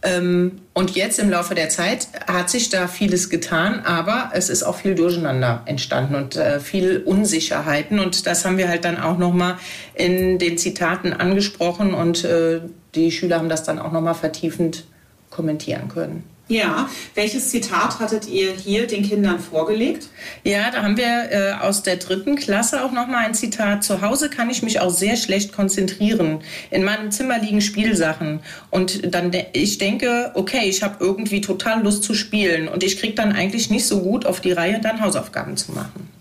Ähm, 0.06 0.62
und 0.74 0.92
jetzt 0.92 1.18
im 1.18 1.32
Laufe 1.32 1.56
der 1.56 1.70
Zeit 1.70 2.08
hat 2.28 2.50
sich 2.50 2.70
da 2.70 2.88
vieles 2.88 3.30
getan, 3.30 3.82
aber 3.84 4.30
es 4.34 4.50
ist 4.50 4.62
auch 4.62 4.76
viel 4.76 4.94
Durcheinander 4.94 5.64
entstanden 5.66 6.16
und 6.16 6.36
äh, 6.36 6.60
viel 6.60 7.02
Unsicherheiten. 7.04 8.00
Und 8.00 8.28
das 8.28 8.46
haben 8.46 8.58
wir 8.58 8.70
halt 8.70 8.86
dann 8.86 9.00
auch 9.00 9.18
nochmal 9.18 9.56
in 9.96 10.38
den 10.38 10.60
Zitaten 10.60 11.12
angesprochen 11.12 11.96
und 11.96 12.24
äh, 12.24 12.62
die 12.94 13.12
Schüler 13.12 13.40
haben 13.40 13.50
das 13.50 13.64
dann 13.64 13.80
auch 13.80 13.92
nochmal 13.92 14.14
vertiefend 14.14 14.86
kommentieren 15.32 15.90
können. 15.90 16.24
Ja, 16.48 16.90
welches 17.16 17.50
Zitat 17.50 18.00
hattet 18.00 18.28
ihr 18.28 18.52
hier 18.52 18.86
den 18.86 19.02
Kindern 19.02 19.40
vorgelegt? 19.40 20.10
Ja, 20.44 20.70
da 20.70 20.84
haben 20.84 20.96
wir 20.96 21.32
äh, 21.32 21.54
aus 21.54 21.82
der 21.82 21.96
dritten 21.96 22.36
Klasse 22.36 22.86
auch 22.86 22.92
noch 22.92 23.08
mal 23.08 23.26
ein 23.26 23.34
Zitat. 23.34 23.84
Zu 23.84 24.02
Hause 24.02 24.30
kann 24.30 24.52
ich 24.52 24.62
mich 24.62 24.80
auch 24.80 24.92
sehr 24.92 25.18
schlecht 25.18 25.54
konzentrieren. 25.54 26.44
In 26.70 26.84
meinem 26.84 27.10
Zimmer 27.10 27.40
liegen 27.40 27.62
Spielsachen 27.62 28.42
und 28.70 29.16
dann 29.16 29.32
de 29.32 29.46
ich 29.54 29.80
denke, 29.80 30.32
okay, 30.36 30.70
ich 30.70 30.84
habe 30.84 31.04
irgendwie 31.04 31.42
total 31.42 31.82
Lust 31.82 32.04
zu 32.04 32.14
spielen 32.14 32.68
und 32.68 32.84
ich 32.84 33.00
kriege 33.00 33.16
dann 33.16 33.32
eigentlich 33.32 33.72
nicht 33.72 33.88
so 33.88 34.02
gut 34.02 34.28
auf 34.28 34.40
die 34.40 34.52
Reihe, 34.52 34.80
dann 34.80 35.02
Hausaufgaben 35.02 35.58
zu 35.58 35.72
machen. 35.72 36.12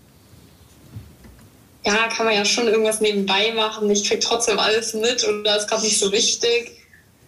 Ja, 1.85 2.07
kann 2.07 2.25
man 2.25 2.33
ja 2.33 2.45
schon 2.45 2.67
irgendwas 2.67 2.99
nebenbei 2.99 3.53
machen. 3.55 3.87
Ich 3.91 4.09
kriege 4.09 4.21
trotzdem 4.21 4.57
alles 4.57 4.95
mit 4.95 5.23
und 5.23 5.43
das 5.43 5.63
ist 5.63 5.69
gerade 5.69 5.83
nicht 5.83 5.99
so 5.99 6.11
wichtig. 6.11 6.71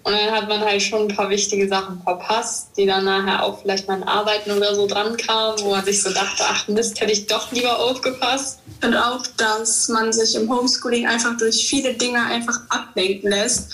Und 0.07 0.13
dann 0.13 0.31
hat 0.31 0.47
man 0.47 0.61
halt 0.61 0.81
schon 0.81 1.09
ein 1.09 1.13
paar 1.13 1.29
wichtige 1.29 1.67
Sachen 1.67 2.01
verpasst, 2.01 2.69
die 2.77 2.85
dann 2.85 3.03
nachher 3.03 3.43
auch 3.43 3.61
vielleicht 3.61 3.89
mal 3.89 3.97
in 3.97 4.03
Arbeiten 4.03 4.51
oder 4.51 4.73
so 4.73 4.87
dran 4.87 5.17
kamen, 5.17 5.59
wo 5.59 5.71
man 5.71 5.83
sich 5.83 6.01
so 6.01 6.09
dachte, 6.11 6.45
ach 6.47 6.65
Mist, 6.69 7.01
hätte 7.01 7.11
ich 7.11 7.27
doch 7.27 7.51
lieber 7.51 7.77
aufgepasst. 7.77 8.59
Und 8.81 8.95
auch, 8.95 9.27
dass 9.35 9.89
man 9.89 10.13
sich 10.13 10.33
im 10.35 10.49
Homeschooling 10.49 11.05
einfach 11.05 11.35
durch 11.35 11.67
viele 11.67 11.93
Dinge 11.93 12.23
einfach 12.23 12.57
ablenken 12.69 13.31
lässt, 13.31 13.69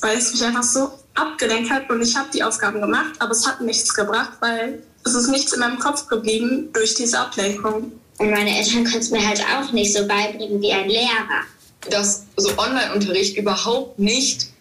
weil 0.00 0.16
es 0.16 0.32
mich 0.32 0.44
einfach 0.44 0.62
so 0.62 0.92
abgelenkt 1.14 1.72
hat 1.72 1.90
und 1.90 2.02
ich 2.02 2.14
habe 2.14 2.28
die 2.32 2.44
Aufgaben 2.44 2.80
gemacht, 2.80 3.14
aber 3.18 3.32
es 3.32 3.44
hat 3.44 3.60
nichts 3.60 3.92
gebracht, 3.92 4.34
weil 4.38 4.84
es 5.04 5.12
ist 5.16 5.26
nichts 5.26 5.52
in 5.52 5.58
meinem 5.58 5.80
Kopf 5.80 6.06
geblieben 6.06 6.68
durch 6.72 6.94
diese 6.94 7.18
Ablenkung. 7.18 7.90
Und 8.18 8.30
meine 8.30 8.56
Eltern 8.56 8.84
konnten 8.84 8.98
es 9.00 9.10
mir 9.10 9.26
halt 9.26 9.44
auch 9.58 9.72
nicht 9.72 9.92
so 9.92 10.06
beibringen 10.06 10.62
wie 10.62 10.70
ein 10.70 10.88
Lehrer. 10.88 11.42
Dass 11.90 12.26
so 12.36 12.56
Online-Unterricht 12.56 13.36
überhaupt 13.36 13.98
nicht 13.98 14.52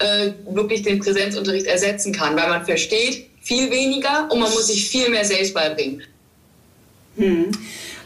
äh, 0.00 0.32
wirklich 0.54 0.82
den 0.82 0.98
Präsenzunterricht 0.98 1.66
ersetzen 1.66 2.12
kann, 2.12 2.36
weil 2.36 2.48
man 2.48 2.64
versteht 2.64 3.26
viel 3.42 3.70
weniger 3.70 4.28
und 4.30 4.40
man 4.40 4.50
muss 4.50 4.66
sich 4.66 4.88
viel 4.88 5.08
mehr 5.08 5.24
selbst 5.24 5.54
beibringen. 5.54 6.02
Hm. 7.16 7.50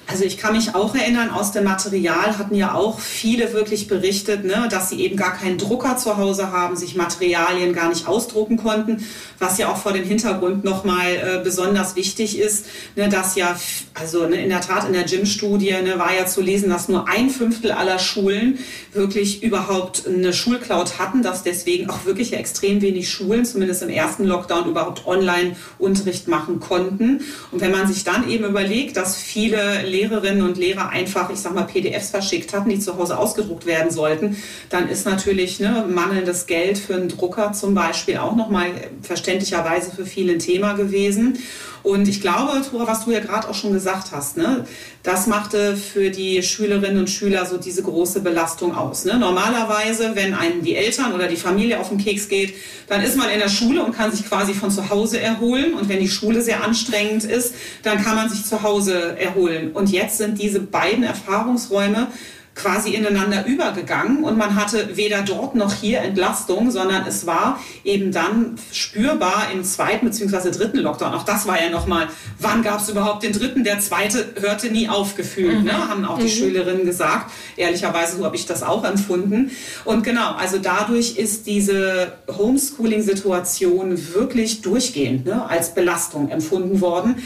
Also 0.07 0.25
ich 0.25 0.37
kann 0.37 0.55
mich 0.55 0.75
auch 0.75 0.95
erinnern, 0.95 1.31
aus 1.31 1.53
dem 1.53 1.65
Material 1.65 2.37
hatten 2.37 2.55
ja 2.55 2.75
auch 2.75 3.01
viele 3.01 3.55
wirklich 3.55 3.89
berichtet, 3.89 4.45
ne, 4.45 4.69
dass 4.71 4.91
sie 4.91 5.01
eben 5.01 5.17
gar 5.17 5.35
keinen 5.35 5.57
Drucker 5.57 5.97
zu 5.97 6.19
Hause 6.19 6.53
haben, 6.53 6.77
sich 6.77 6.95
Materialien 6.95 7.73
gar 7.73 7.89
nicht 7.89 8.07
ausdrucken 8.07 8.59
konnten, 8.59 9.05
was 9.39 9.57
ja 9.57 9.73
auch 9.73 9.79
vor 9.79 9.93
dem 9.93 10.05
Hintergrund 10.05 10.63
nochmal 10.63 11.15
äh, 11.15 11.41
besonders 11.43 11.97
wichtig 11.97 12.39
ist, 12.39 12.67
ne, 12.97 13.09
dass 13.09 13.35
ja, 13.35 13.59
also 13.95 14.27
ne, 14.27 14.43
in 14.43 14.51
der 14.51 14.61
Tat 14.61 14.87
in 14.87 14.93
der 14.93 15.05
Gym-Studie 15.05 15.73
ne, 15.83 15.99
war 15.99 16.15
ja 16.15 16.27
zu 16.27 16.43
lesen, 16.43 16.69
dass 16.69 16.89
nur 16.89 17.09
ein 17.09 17.31
Fünftel 17.31 17.73
aller 17.73 17.99
Schulen 17.99 18.59
wirklich 18.93 19.43
überhaupt 19.43 20.07
eine 20.07 20.35
Schulcloud 20.35 20.99
hatten, 20.99 21.23
dass 21.23 21.43
deswegen 21.43 21.89
auch 21.89 22.05
wirklich 22.05 22.35
extrem 22.35 22.83
wenig 22.83 23.11
Schulen, 23.11 23.47
zumindest 23.47 23.83
im 23.83 23.89
ersten 23.89 24.25
Lockdown, 24.25 24.69
überhaupt 24.69 25.07
Online-Unterricht 25.07 26.29
machen 26.29 26.61
konnten. 26.61 27.23
Und 27.51 27.61
wenn 27.63 27.71
man 27.71 27.87
sich 27.87 28.05
dann 28.05 28.29
eben 28.29 28.45
überlegt, 28.45 28.99
dass 28.99 29.17
viele 29.17 29.83
Lehrerinnen 29.95 30.43
und 30.43 30.59
Lehrer 30.59 30.89
einfach, 30.91 31.31
ich 31.31 31.39
sag 31.39 31.55
mal, 31.55 31.63
PDFs 31.63 32.11
verschickt 32.11 32.53
hatten, 32.53 32.69
die 32.69 32.81
zu 32.81 32.97
Hause 32.99 33.17
ausgedruckt 33.17 33.65
werden 33.65 33.91
sollten, 33.91 34.37
dann 34.69 34.89
ist 34.89 35.07
natürlich 35.07 35.61
ne, 35.61 35.87
mangelndes 35.89 36.47
Geld 36.47 36.79
für 36.79 36.97
einen 36.97 37.09
Drucker 37.09 37.53
zum 37.53 37.75
Beispiel 37.75 38.19
auch 38.19 38.35
nochmal 38.35 38.69
verständlicherweise 39.03 39.93
für 39.93 40.05
viele 40.05 40.33
ein 40.33 40.39
Thema 40.41 40.73
gewesen. 40.75 41.39
Und 41.85 42.09
ich 42.09 42.23
glaube, 42.23 42.63
Tora, 42.69 42.87
was 42.87 43.05
du 43.05 43.11
ja 43.11 43.21
gerade 43.21 43.47
auch 43.47 43.55
schon 43.55 43.75
gesagt 43.75 44.11
hast, 44.11 44.39
ne, 44.39 44.65
das 45.03 45.27
machte 45.27 45.77
für 45.77 46.11
die 46.11 46.43
Schülerinnen 46.43 46.99
und 46.99 47.11
Schüler 47.11 47.45
so 47.45 47.59
diese 47.59 47.83
große 47.83 48.21
Belastung 48.21 48.75
aus. 48.75 49.05
Ne? 49.05 49.19
Normalerweise, 49.19 50.13
wenn 50.15 50.33
einem 50.33 50.63
die 50.63 50.77
Eltern 50.77 51.13
oder 51.13 51.29
die 51.29 51.37
Familie 51.37 51.79
auf 51.79 51.91
den 51.91 51.99
Keks 51.99 52.29
geht, 52.29 52.55
dann 52.89 53.03
ist 53.03 53.19
man 53.19 53.29
in 53.29 53.39
der 53.39 53.51
Schule 53.51 53.85
und 53.85 53.95
kann 53.95 54.11
sich 54.11 54.27
quasi 54.27 54.55
von 54.55 54.71
zu 54.71 54.89
Hause 54.89 55.21
erholen. 55.21 55.75
Und 55.75 55.91
wenn 55.91 56.01
die 56.01 56.09
Schule 56.09 56.41
sehr 56.41 56.65
anstrengend 56.65 57.25
ist, 57.25 57.55
dann 57.83 58.03
kann 58.03 58.17
man 58.17 58.31
sich 58.31 58.47
zu 58.47 58.63
Hause 58.63 59.19
erholen. 59.19 59.73
Und 59.73 59.91
jetzt 59.91 60.17
sind 60.17 60.41
diese 60.41 60.61
beiden 60.61 61.05
Erfahrungsräume 61.05 62.09
quasi 62.55 62.91
ineinander 62.91 63.47
übergegangen 63.47 64.23
und 64.23 64.39
man 64.39 64.55
hatte 64.55 64.97
weder 64.97 65.23
dort 65.23 65.57
noch 65.57 65.75
hier 65.75 66.01
Entlastung, 66.01 66.71
sondern 66.71 67.05
es 67.07 67.27
war 67.27 67.59
eben 67.83 68.13
dann 68.13 68.57
spürbar 68.73 69.49
im 69.53 69.65
zweiten 69.65 70.07
bzw. 70.07 70.51
dritten 70.51 70.79
Lockdown. 70.79 71.15
Auch 71.15 71.25
das 71.25 71.47
war 71.49 71.61
ja 71.61 71.69
nochmal, 71.71 72.09
wann 72.39 72.63
gab 72.63 72.81
es 72.81 72.89
überhaupt 72.89 73.25
den 73.25 73.33
dritten? 73.33 73.65
Der 73.65 73.81
zweite 73.81 74.35
hörte 74.41 74.71
nie 74.71 74.89
auf 74.89 75.17
gefühlt, 75.17 75.61
mhm. 75.61 75.65
ne? 75.65 75.89
haben 75.89 76.05
auch 76.05 76.19
die 76.19 76.25
mhm. 76.25 76.29
Schülerinnen 76.29 76.85
gesagt. 76.85 77.33
Ehrlicherweise, 77.57 78.19
so 78.19 78.25
habe 78.25 78.37
ich 78.37 78.47
das 78.47 78.63
auch 78.63 78.85
empfunden. 78.85 79.51
Und 79.85 80.05
genau, 80.05 80.35
also 80.35 80.59
dadurch 80.59 81.17
ist 81.17 81.47
diese 81.47 82.13
Homeschooling-Situation 82.31 84.15
wirklich 84.15 84.63
durchgehend 84.63 85.27
ne, 85.27 85.49
als 85.49 85.75
Belastung 85.75 86.29
empfunden 86.31 86.81
worden. 86.81 87.17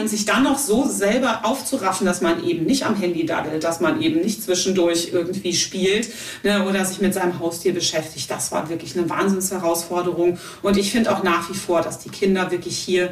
Und 0.00 0.08
sich 0.08 0.24
dann 0.24 0.44
noch 0.44 0.58
so 0.58 0.86
selber 0.86 1.40
aufzuraffen, 1.42 2.06
dass 2.06 2.20
man 2.20 2.44
eben 2.44 2.64
nicht 2.64 2.86
am 2.86 2.94
Handy 2.94 3.26
daddelt, 3.26 3.64
dass 3.64 3.80
man 3.80 4.00
eben 4.00 4.20
nicht 4.20 4.42
zwischen 4.42 4.67
zwischendurch 4.68 5.10
irgendwie 5.12 5.54
spielt 5.54 6.08
ne, 6.42 6.66
oder 6.66 6.84
sich 6.84 7.00
mit 7.00 7.14
seinem 7.14 7.38
Haustier 7.38 7.72
beschäftigt. 7.72 8.30
Das 8.30 8.52
war 8.52 8.68
wirklich 8.68 8.96
eine 8.96 9.08
Wahnsinnsherausforderung. 9.08 10.38
Und 10.62 10.76
ich 10.76 10.92
finde 10.92 11.12
auch 11.14 11.22
nach 11.22 11.48
wie 11.50 11.54
vor, 11.54 11.80
dass 11.80 11.98
die 11.98 12.10
Kinder 12.10 12.50
wirklich 12.50 12.76
hier 12.76 13.10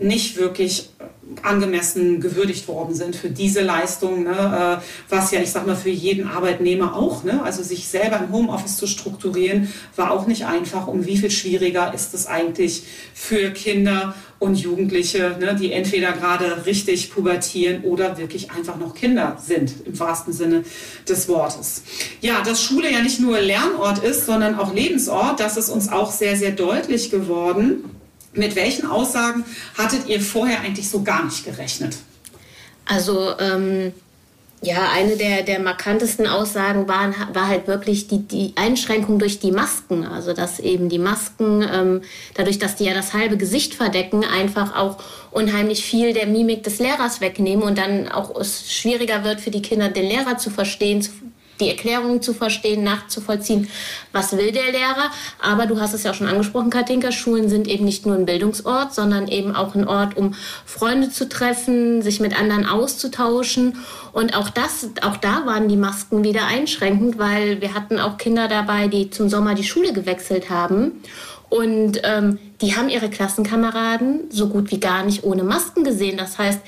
nicht 0.00 0.36
wirklich 0.36 0.90
angemessen 1.42 2.20
gewürdigt 2.20 2.68
worden 2.68 2.94
sind 2.94 3.16
für 3.16 3.30
diese 3.30 3.62
Leistung, 3.62 4.24
ne, 4.24 4.80
äh, 4.80 4.84
was 5.08 5.30
ja, 5.30 5.40
ich 5.40 5.52
sag 5.52 5.66
mal, 5.66 5.76
für 5.76 5.90
jeden 5.90 6.26
Arbeitnehmer 6.26 6.96
auch, 6.96 7.22
ne, 7.22 7.42
also 7.42 7.62
sich 7.62 7.86
selber 7.88 8.18
im 8.18 8.32
Homeoffice 8.32 8.76
zu 8.76 8.86
strukturieren, 8.86 9.72
war 9.96 10.10
auch 10.10 10.26
nicht 10.26 10.46
einfach. 10.46 10.86
Um 10.86 11.06
wie 11.06 11.16
viel 11.16 11.30
schwieriger 11.30 11.94
ist 11.94 12.12
es 12.12 12.26
eigentlich 12.26 12.82
für 13.14 13.50
Kinder 13.50 14.14
und 14.38 14.56
Jugendliche, 14.56 15.36
ne, 15.40 15.56
die 15.58 15.72
entweder 15.72 16.12
gerade 16.12 16.66
richtig 16.66 17.10
pubertieren 17.10 17.82
oder 17.82 18.18
wirklich 18.18 18.50
einfach 18.50 18.76
noch 18.76 18.94
Kinder 18.94 19.36
sind, 19.44 19.72
im 19.86 19.98
wahrsten 19.98 20.32
Sinne 20.32 20.64
des 21.08 21.28
Wortes. 21.28 21.82
Ja, 22.20 22.42
dass 22.42 22.62
Schule 22.62 22.92
ja 22.92 23.00
nicht 23.00 23.20
nur 23.20 23.40
Lernort 23.40 24.02
ist, 24.04 24.26
sondern 24.26 24.58
auch 24.58 24.74
Lebensort, 24.74 25.40
das 25.40 25.56
ist 25.56 25.68
uns 25.68 25.90
auch 25.90 26.10
sehr, 26.10 26.36
sehr 26.36 26.52
deutlich 26.52 27.10
geworden. 27.10 27.84
Mit 28.32 28.56
welchen 28.56 28.86
Aussagen 28.86 29.44
hattet 29.78 30.08
ihr 30.08 30.20
vorher 30.20 30.60
eigentlich 30.60 30.88
so 30.88 31.02
gar 31.02 31.24
nicht 31.24 31.44
gerechnet? 31.44 31.96
Also 32.86 33.38
ähm, 33.38 33.92
ja, 34.64 34.90
eine 34.92 35.16
der, 35.16 35.42
der 35.42 35.60
markantesten 35.60 36.26
Aussagen 36.26 36.88
waren, 36.88 37.14
war 37.32 37.48
halt 37.48 37.66
wirklich 37.66 38.08
die, 38.08 38.18
die 38.18 38.52
Einschränkung 38.56 39.18
durch 39.18 39.38
die 39.38 39.52
Masken. 39.52 40.04
Also 40.04 40.32
dass 40.32 40.60
eben 40.60 40.88
die 40.88 40.98
Masken, 40.98 41.62
ähm, 41.62 42.02
dadurch, 42.34 42.58
dass 42.58 42.76
die 42.76 42.84
ja 42.84 42.94
das 42.94 43.12
halbe 43.12 43.36
Gesicht 43.36 43.74
verdecken, 43.74 44.24
einfach 44.24 44.76
auch 44.76 44.98
unheimlich 45.30 45.84
viel 45.84 46.12
der 46.12 46.26
Mimik 46.26 46.62
des 46.62 46.78
Lehrers 46.78 47.20
wegnehmen 47.20 47.64
und 47.64 47.78
dann 47.78 48.08
auch 48.08 48.38
es 48.38 48.72
schwieriger 48.72 49.24
wird 49.24 49.40
für 49.40 49.50
die 49.50 49.62
Kinder, 49.62 49.88
den 49.88 50.08
Lehrer 50.08 50.38
zu 50.38 50.50
verstehen, 50.50 51.02
zu 51.02 51.10
die 51.60 51.68
Erklärungen 51.68 52.22
zu 52.22 52.34
verstehen, 52.34 52.82
nachzuvollziehen, 52.82 53.68
was 54.12 54.36
will 54.36 54.52
der 54.52 54.72
Lehrer. 54.72 55.10
Aber 55.40 55.66
du 55.66 55.80
hast 55.80 55.94
es 55.94 56.02
ja 56.02 56.10
auch 56.10 56.14
schon 56.14 56.26
angesprochen, 56.26 56.70
Katinka, 56.70 57.12
Schulen 57.12 57.48
sind 57.48 57.68
eben 57.68 57.84
nicht 57.84 58.06
nur 58.06 58.16
ein 58.16 58.26
Bildungsort, 58.26 58.94
sondern 58.94 59.28
eben 59.28 59.54
auch 59.54 59.74
ein 59.74 59.86
Ort, 59.86 60.16
um 60.16 60.34
Freunde 60.64 61.10
zu 61.10 61.28
treffen, 61.28 62.02
sich 62.02 62.20
mit 62.20 62.38
anderen 62.38 62.66
auszutauschen. 62.66 63.76
Und 64.12 64.36
auch 64.36 64.50
das, 64.50 64.88
auch 65.02 65.16
da 65.16 65.46
waren 65.46 65.68
die 65.68 65.76
Masken 65.76 66.24
wieder 66.24 66.46
einschränkend, 66.46 67.18
weil 67.18 67.60
wir 67.60 67.74
hatten 67.74 67.98
auch 67.98 68.18
Kinder 68.18 68.48
dabei, 68.48 68.88
die 68.88 69.10
zum 69.10 69.28
Sommer 69.28 69.54
die 69.54 69.64
Schule 69.64 69.92
gewechselt 69.92 70.50
haben. 70.50 71.02
Und 71.50 72.00
ähm, 72.02 72.38
die 72.60 72.74
haben 72.74 72.88
ihre 72.88 73.10
Klassenkameraden 73.10 74.22
so 74.30 74.48
gut 74.48 74.72
wie 74.72 74.80
gar 74.80 75.04
nicht 75.04 75.22
ohne 75.22 75.44
Masken 75.44 75.84
gesehen. 75.84 76.16
Das 76.16 76.38
heißt, 76.38 76.60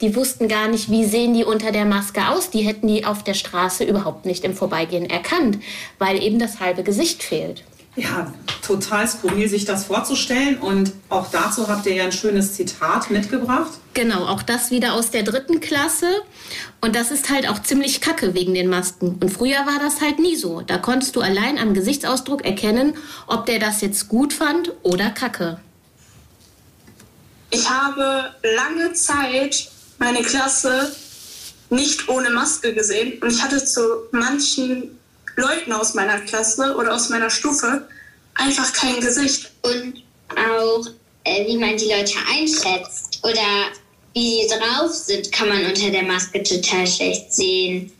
die 0.00 0.16
wussten 0.16 0.48
gar 0.48 0.68
nicht, 0.68 0.90
wie 0.90 1.04
sehen 1.04 1.34
die 1.34 1.44
unter 1.44 1.72
der 1.72 1.84
Maske 1.84 2.28
aus. 2.28 2.50
Die 2.50 2.62
hätten 2.62 2.88
die 2.88 3.04
auf 3.04 3.22
der 3.22 3.34
Straße 3.34 3.84
überhaupt 3.84 4.26
nicht 4.26 4.44
im 4.44 4.54
Vorbeigehen 4.54 5.08
erkannt, 5.08 5.58
weil 5.98 6.22
eben 6.22 6.38
das 6.38 6.60
halbe 6.60 6.82
Gesicht 6.82 7.22
fehlt. 7.22 7.64
Ja, 7.96 8.32
total 8.60 9.06
skurril, 9.06 9.48
sich 9.48 9.64
das 9.66 9.84
vorzustellen. 9.84 10.58
Und 10.58 10.92
auch 11.08 11.30
dazu 11.30 11.68
habt 11.68 11.86
ihr 11.86 11.94
ja 11.94 12.04
ein 12.04 12.12
schönes 12.12 12.54
Zitat 12.54 13.10
mitgebracht. 13.10 13.70
Genau, 13.94 14.26
auch 14.26 14.42
das 14.42 14.72
wieder 14.72 14.94
aus 14.94 15.12
der 15.12 15.22
dritten 15.22 15.60
Klasse. 15.60 16.08
Und 16.80 16.96
das 16.96 17.12
ist 17.12 17.30
halt 17.30 17.48
auch 17.48 17.62
ziemlich 17.62 18.00
kacke 18.00 18.34
wegen 18.34 18.52
den 18.52 18.68
Masken. 18.68 19.16
Und 19.20 19.30
früher 19.30 19.58
war 19.58 19.78
das 19.80 20.00
halt 20.00 20.18
nie 20.18 20.34
so. 20.34 20.60
Da 20.62 20.78
konntest 20.78 21.14
du 21.14 21.20
allein 21.20 21.56
am 21.56 21.72
Gesichtsausdruck 21.72 22.44
erkennen, 22.44 22.94
ob 23.28 23.46
der 23.46 23.60
das 23.60 23.80
jetzt 23.80 24.08
gut 24.08 24.32
fand 24.32 24.72
oder 24.82 25.10
kacke. 25.10 25.60
Ich 27.50 27.70
habe 27.70 28.34
lange 28.42 28.92
Zeit 28.94 29.68
meine 29.98 30.22
Klasse 30.22 30.94
nicht 31.70 32.08
ohne 32.08 32.30
Maske 32.30 32.74
gesehen. 32.74 33.20
Und 33.22 33.32
ich 33.32 33.42
hatte 33.42 33.64
zu 33.64 33.80
manchen 34.12 34.98
Leuten 35.36 35.72
aus 35.72 35.94
meiner 35.94 36.20
Klasse 36.20 36.74
oder 36.76 36.94
aus 36.94 37.08
meiner 37.08 37.30
Stufe 37.30 37.86
einfach 38.34 38.72
kein 38.72 39.00
Gesicht. 39.00 39.50
Und 39.62 40.02
auch, 40.30 40.86
äh, 41.24 41.46
wie 41.46 41.56
man 41.56 41.76
die 41.76 41.88
Leute 41.88 42.14
einschätzt 42.30 43.20
oder 43.22 43.70
wie 44.14 44.42
sie 44.42 44.48
drauf 44.48 44.92
sind, 44.92 45.32
kann 45.32 45.48
man 45.48 45.64
unter 45.66 45.90
der 45.90 46.04
Maske 46.04 46.42
total 46.42 46.86
schlecht 46.86 47.32
sehen. 47.32 47.92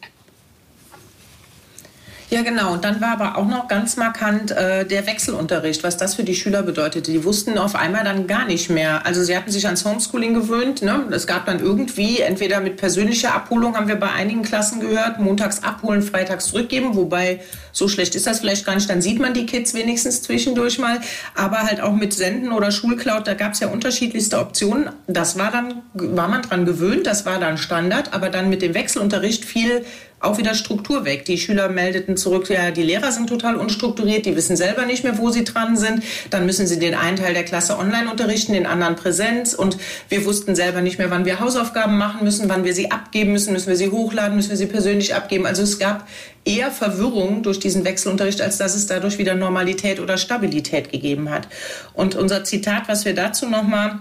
Ja, 2.34 2.42
genau. 2.42 2.72
Und 2.72 2.82
dann 2.82 3.00
war 3.00 3.12
aber 3.12 3.38
auch 3.38 3.46
noch 3.46 3.68
ganz 3.68 3.96
markant 3.96 4.50
äh, 4.50 4.84
der 4.84 5.06
Wechselunterricht, 5.06 5.84
was 5.84 5.96
das 5.96 6.16
für 6.16 6.24
die 6.24 6.34
Schüler 6.34 6.64
bedeutete. 6.64 7.12
Die 7.12 7.22
wussten 7.22 7.58
auf 7.58 7.76
einmal 7.76 8.02
dann 8.02 8.26
gar 8.26 8.44
nicht 8.44 8.70
mehr. 8.70 9.06
Also 9.06 9.22
sie 9.22 9.36
hatten 9.36 9.52
sich 9.52 9.66
ans 9.66 9.84
Homeschooling 9.84 10.34
gewöhnt. 10.34 10.82
Ne? 10.82 11.04
Es 11.12 11.28
gab 11.28 11.46
dann 11.46 11.60
irgendwie, 11.60 12.18
entweder 12.22 12.58
mit 12.58 12.76
persönlicher 12.76 13.36
Abholung, 13.36 13.76
haben 13.76 13.86
wir 13.86 13.94
bei 13.94 14.10
einigen 14.10 14.42
Klassen 14.42 14.80
gehört, 14.80 15.20
montags 15.20 15.62
abholen, 15.62 16.02
freitags 16.02 16.46
zurückgeben. 16.46 16.96
Wobei, 16.96 17.38
so 17.70 17.86
schlecht 17.86 18.16
ist 18.16 18.26
das 18.26 18.40
vielleicht 18.40 18.66
gar 18.66 18.74
nicht. 18.74 18.90
Dann 18.90 19.00
sieht 19.00 19.20
man 19.20 19.32
die 19.32 19.46
Kids 19.46 19.72
wenigstens 19.72 20.22
zwischendurch 20.22 20.80
mal. 20.80 20.98
Aber 21.36 21.58
halt 21.58 21.80
auch 21.80 21.94
mit 21.94 22.14
Senden 22.14 22.50
oder 22.50 22.72
Schulcloud, 22.72 23.28
da 23.28 23.34
gab 23.34 23.52
es 23.52 23.60
ja 23.60 23.68
unterschiedlichste 23.68 24.40
Optionen. 24.40 24.90
Das 25.06 25.38
war 25.38 25.52
dann, 25.52 25.82
war 25.92 26.26
man 26.26 26.42
dran 26.42 26.64
gewöhnt, 26.64 27.06
das 27.06 27.26
war 27.26 27.38
dann 27.38 27.58
Standard. 27.58 28.12
Aber 28.12 28.28
dann 28.28 28.48
mit 28.48 28.60
dem 28.60 28.74
Wechselunterricht 28.74 29.44
viel 29.44 29.84
auch 30.24 30.38
wieder 30.38 30.54
Struktur 30.54 31.04
weg. 31.04 31.24
Die 31.24 31.38
Schüler 31.38 31.68
meldeten 31.68 32.16
zurück, 32.16 32.48
ja, 32.50 32.70
die 32.70 32.82
Lehrer 32.82 33.12
sind 33.12 33.28
total 33.28 33.56
unstrukturiert, 33.56 34.26
die 34.26 34.36
wissen 34.36 34.56
selber 34.56 34.86
nicht 34.86 35.04
mehr, 35.04 35.18
wo 35.18 35.30
sie 35.30 35.44
dran 35.44 35.76
sind. 35.76 36.02
Dann 36.30 36.46
müssen 36.46 36.66
sie 36.66 36.78
den 36.78 36.94
einen 36.94 37.16
Teil 37.16 37.34
der 37.34 37.44
Klasse 37.44 37.78
online 37.78 38.10
unterrichten, 38.10 38.52
den 38.52 38.66
anderen 38.66 38.96
Präsenz. 38.96 39.54
Und 39.54 39.76
wir 40.08 40.24
wussten 40.24 40.54
selber 40.54 40.80
nicht 40.80 40.98
mehr, 40.98 41.10
wann 41.10 41.24
wir 41.24 41.40
Hausaufgaben 41.40 41.96
machen 41.98 42.24
müssen, 42.24 42.48
wann 42.48 42.64
wir 42.64 42.74
sie 42.74 42.90
abgeben 42.90 43.32
müssen, 43.32 43.52
müssen 43.52 43.68
wir 43.68 43.76
sie 43.76 43.90
hochladen, 43.90 44.36
müssen 44.36 44.50
wir 44.50 44.56
sie 44.56 44.66
persönlich 44.66 45.14
abgeben. 45.14 45.46
Also 45.46 45.62
es 45.62 45.78
gab 45.78 46.06
eher 46.44 46.70
Verwirrung 46.70 47.42
durch 47.42 47.58
diesen 47.58 47.84
Wechselunterricht, 47.84 48.40
als 48.40 48.58
dass 48.58 48.74
es 48.74 48.86
dadurch 48.86 49.18
wieder 49.18 49.34
Normalität 49.34 50.00
oder 50.00 50.18
Stabilität 50.18 50.92
gegeben 50.92 51.30
hat. 51.30 51.48
Und 51.94 52.14
unser 52.14 52.44
Zitat, 52.44 52.88
was 52.88 53.04
wir 53.04 53.14
dazu 53.14 53.46
nochmal 53.46 54.00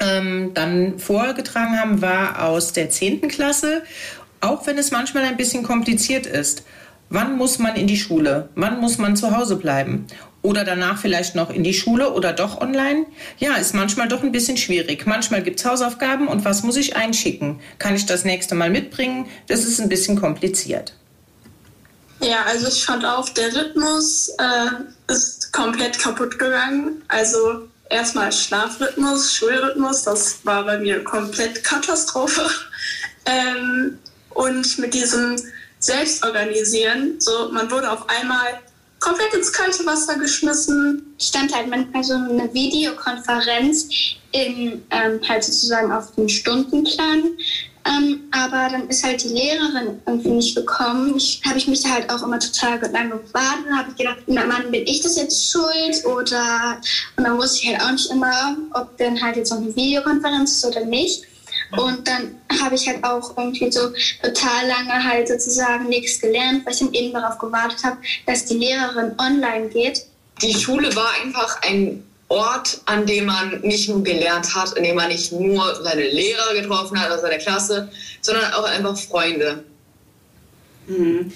ähm, 0.00 0.52
dann 0.54 0.98
vorgetragen 0.98 1.78
haben, 1.78 2.02
war 2.02 2.44
aus 2.44 2.72
der 2.72 2.90
10. 2.90 3.28
Klasse 3.28 3.82
auch 4.40 4.66
wenn 4.66 4.78
es 4.78 4.90
manchmal 4.90 5.24
ein 5.24 5.36
bisschen 5.36 5.62
kompliziert 5.62 6.26
ist. 6.26 6.62
Wann 7.10 7.36
muss 7.36 7.58
man 7.58 7.76
in 7.76 7.86
die 7.86 7.96
Schule? 7.96 8.50
Wann 8.54 8.80
muss 8.80 8.98
man 8.98 9.16
zu 9.16 9.36
Hause 9.36 9.56
bleiben? 9.56 10.06
Oder 10.42 10.64
danach 10.64 10.98
vielleicht 10.98 11.34
noch 11.34 11.50
in 11.50 11.64
die 11.64 11.74
Schule 11.74 12.12
oder 12.12 12.32
doch 12.32 12.60
online? 12.60 13.06
Ja, 13.38 13.56
ist 13.56 13.74
manchmal 13.74 14.08
doch 14.08 14.22
ein 14.22 14.30
bisschen 14.30 14.56
schwierig. 14.56 15.06
Manchmal 15.06 15.42
gibt 15.42 15.58
es 15.58 15.66
Hausaufgaben 15.66 16.28
und 16.28 16.44
was 16.44 16.62
muss 16.62 16.76
ich 16.76 16.96
einschicken? 16.96 17.60
Kann 17.78 17.96
ich 17.96 18.06
das 18.06 18.24
nächste 18.24 18.54
Mal 18.54 18.70
mitbringen? 18.70 19.26
Das 19.48 19.64
ist 19.64 19.80
ein 19.80 19.88
bisschen 19.88 20.20
kompliziert. 20.20 20.94
Ja, 22.20 22.44
also 22.46 22.68
ich 22.68 22.84
fand 22.84 23.04
auch, 23.04 23.28
der 23.30 23.54
Rhythmus 23.54 24.30
äh, 24.38 25.12
ist 25.12 25.52
komplett 25.52 25.98
kaputt 25.98 26.38
gegangen. 26.38 27.02
Also 27.08 27.68
erstmal 27.90 28.32
Schlafrhythmus, 28.32 29.34
Schulrhythmus, 29.34 30.02
das 30.02 30.44
war 30.44 30.64
bei 30.64 30.78
mir 30.78 31.02
komplett 31.04 31.64
Katastrophe. 31.64 32.42
Ähm, 33.30 33.98
und 34.38 34.78
mit 34.78 34.94
diesem 34.94 35.36
Selbstorganisieren, 35.80 37.20
so 37.20 37.50
man 37.50 37.70
wurde 37.70 37.90
auf 37.90 38.08
einmal 38.08 38.60
komplett 39.00 39.34
ins 39.34 39.52
kalte 39.52 39.84
Wasser 39.84 40.16
geschmissen. 40.16 41.14
Stand 41.18 41.54
halt 41.54 41.68
manchmal 41.68 42.04
so 42.04 42.14
eine 42.14 42.52
Videokonferenz 42.52 43.88
in, 44.32 44.82
ähm, 44.90 45.20
halt 45.28 45.42
sozusagen 45.44 45.90
auf 45.90 46.14
dem 46.14 46.28
Stundenplan. 46.28 47.22
Ähm, 47.84 48.28
aber 48.30 48.68
dann 48.70 48.88
ist 48.88 49.02
halt 49.02 49.24
die 49.24 49.28
Lehrerin 49.28 50.00
irgendwie 50.06 50.30
nicht 50.30 50.54
gekommen. 50.54 51.16
Ich 51.16 51.40
habe 51.44 51.58
ich 51.58 51.66
mich 51.66 51.82
da 51.82 51.90
halt 51.90 52.10
auch 52.10 52.22
immer 52.22 52.38
total 52.38 52.78
lange 52.92 53.18
gewartet. 53.18 53.64
Dann 53.66 53.78
habe 53.78 53.90
ich 53.90 53.96
gedacht, 53.96 54.18
na 54.26 54.44
Mann, 54.44 54.70
bin 54.70 54.86
ich 54.86 55.00
das 55.00 55.16
jetzt 55.16 55.50
schuld? 55.50 56.04
Oder 56.04 56.80
und 57.16 57.24
dann 57.24 57.38
wusste 57.38 57.62
ich 57.62 57.72
halt 57.72 57.82
auch 57.82 57.90
nicht 57.90 58.10
immer, 58.10 58.56
ob 58.74 58.96
denn 58.98 59.20
halt 59.20 59.36
jetzt 59.36 59.50
noch 59.50 59.58
eine 59.58 59.74
Videokonferenz 59.74 60.52
ist 60.52 60.66
oder 60.66 60.84
nicht. 60.84 61.24
Und 61.76 62.08
dann 62.08 62.40
habe 62.62 62.74
ich 62.74 62.88
halt 62.88 63.04
auch 63.04 63.36
irgendwie 63.36 63.70
so 63.70 63.90
total 64.22 64.66
lange 64.66 65.04
halt 65.04 65.28
sozusagen 65.28 65.88
nichts 65.88 66.20
gelernt, 66.20 66.64
weil 66.64 66.72
ich 66.72 66.80
dann 66.80 66.92
eben 66.94 67.12
darauf 67.12 67.38
gewartet 67.38 67.84
habe, 67.84 67.98
dass 68.26 68.46
die 68.46 68.54
Lehrerin 68.54 69.14
online 69.18 69.68
geht. 69.68 70.06
Die 70.40 70.54
Schule 70.54 70.94
war 70.96 71.10
einfach 71.22 71.60
ein 71.62 72.04
Ort, 72.28 72.80
an 72.84 73.06
dem 73.06 73.26
man 73.26 73.60
nicht 73.62 73.88
nur 73.88 74.02
gelernt 74.02 74.54
hat, 74.54 74.72
in 74.76 74.84
dem 74.84 74.96
man 74.96 75.08
nicht 75.08 75.32
nur 75.32 75.82
seine 75.82 76.08
Lehrer 76.08 76.54
getroffen 76.54 77.00
hat 77.00 77.10
aus 77.10 77.22
seiner 77.22 77.38
Klasse, 77.38 77.90
sondern 78.20 78.52
auch 78.52 78.64
einfach 78.64 78.96
Freunde. 78.98 79.64
Mhm. 80.86 81.32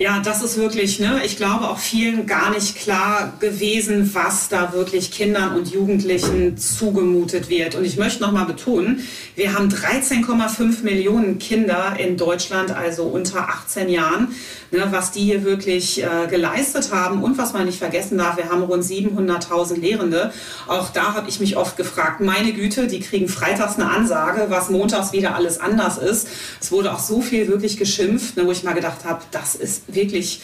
Ja, 0.00 0.20
das 0.20 0.44
ist 0.44 0.56
wirklich, 0.56 1.00
ne, 1.00 1.22
ich 1.24 1.36
glaube 1.36 1.68
auch 1.68 1.80
vielen 1.80 2.26
gar 2.26 2.52
nicht 2.52 2.76
klar 2.76 3.32
gewesen, 3.40 4.14
was 4.14 4.48
da 4.48 4.72
wirklich 4.72 5.10
Kindern 5.10 5.56
und 5.56 5.72
Jugendlichen 5.72 6.56
zugemutet 6.56 7.48
wird. 7.48 7.74
Und 7.74 7.84
ich 7.84 7.96
möchte 7.96 8.22
nochmal 8.22 8.46
betonen, 8.46 9.02
wir 9.34 9.54
haben 9.54 9.68
13,5 9.68 10.84
Millionen 10.84 11.40
Kinder 11.40 11.96
in 11.98 12.16
Deutschland, 12.16 12.70
also 12.70 13.06
unter 13.06 13.48
18 13.48 13.88
Jahren 13.88 14.28
ne, 14.70 14.86
was 14.90 15.10
die 15.10 15.20
hier 15.20 15.44
wirklich 15.44 16.02
äh, 16.02 16.26
geleistet 16.28 16.92
haben. 16.92 17.22
Und 17.22 17.38
was 17.38 17.52
man 17.52 17.66
nicht 17.66 17.78
vergessen 17.78 18.18
darf, 18.18 18.36
wir 18.36 18.50
haben 18.50 18.62
rund 18.62 18.84
700.000 18.84 19.80
Lehrende. 19.80 20.32
Auch 20.66 20.90
da 20.90 21.14
habe 21.14 21.28
ich 21.28 21.40
mich 21.40 21.56
oft 21.56 21.76
gefragt, 21.76 22.20
meine 22.20 22.52
Güte, 22.52 22.86
die 22.86 23.00
kriegen 23.00 23.28
freitags 23.28 23.76
eine 23.76 23.90
Ansage, 23.90 24.46
was 24.48 24.70
montags 24.70 25.12
wieder 25.12 25.34
alles 25.34 25.58
anders 25.58 25.98
ist. 25.98 26.28
Es 26.60 26.72
wurde 26.72 26.92
auch 26.92 27.00
so 27.00 27.20
viel 27.20 27.48
wirklich 27.48 27.76
geschimpft, 27.76 28.36
ne, 28.36 28.46
wo 28.46 28.52
ich 28.52 28.64
mal 28.64 28.74
gedacht 28.74 29.04
habe, 29.04 29.22
das 29.30 29.54
ist 29.54 29.94
wirklich 29.94 30.40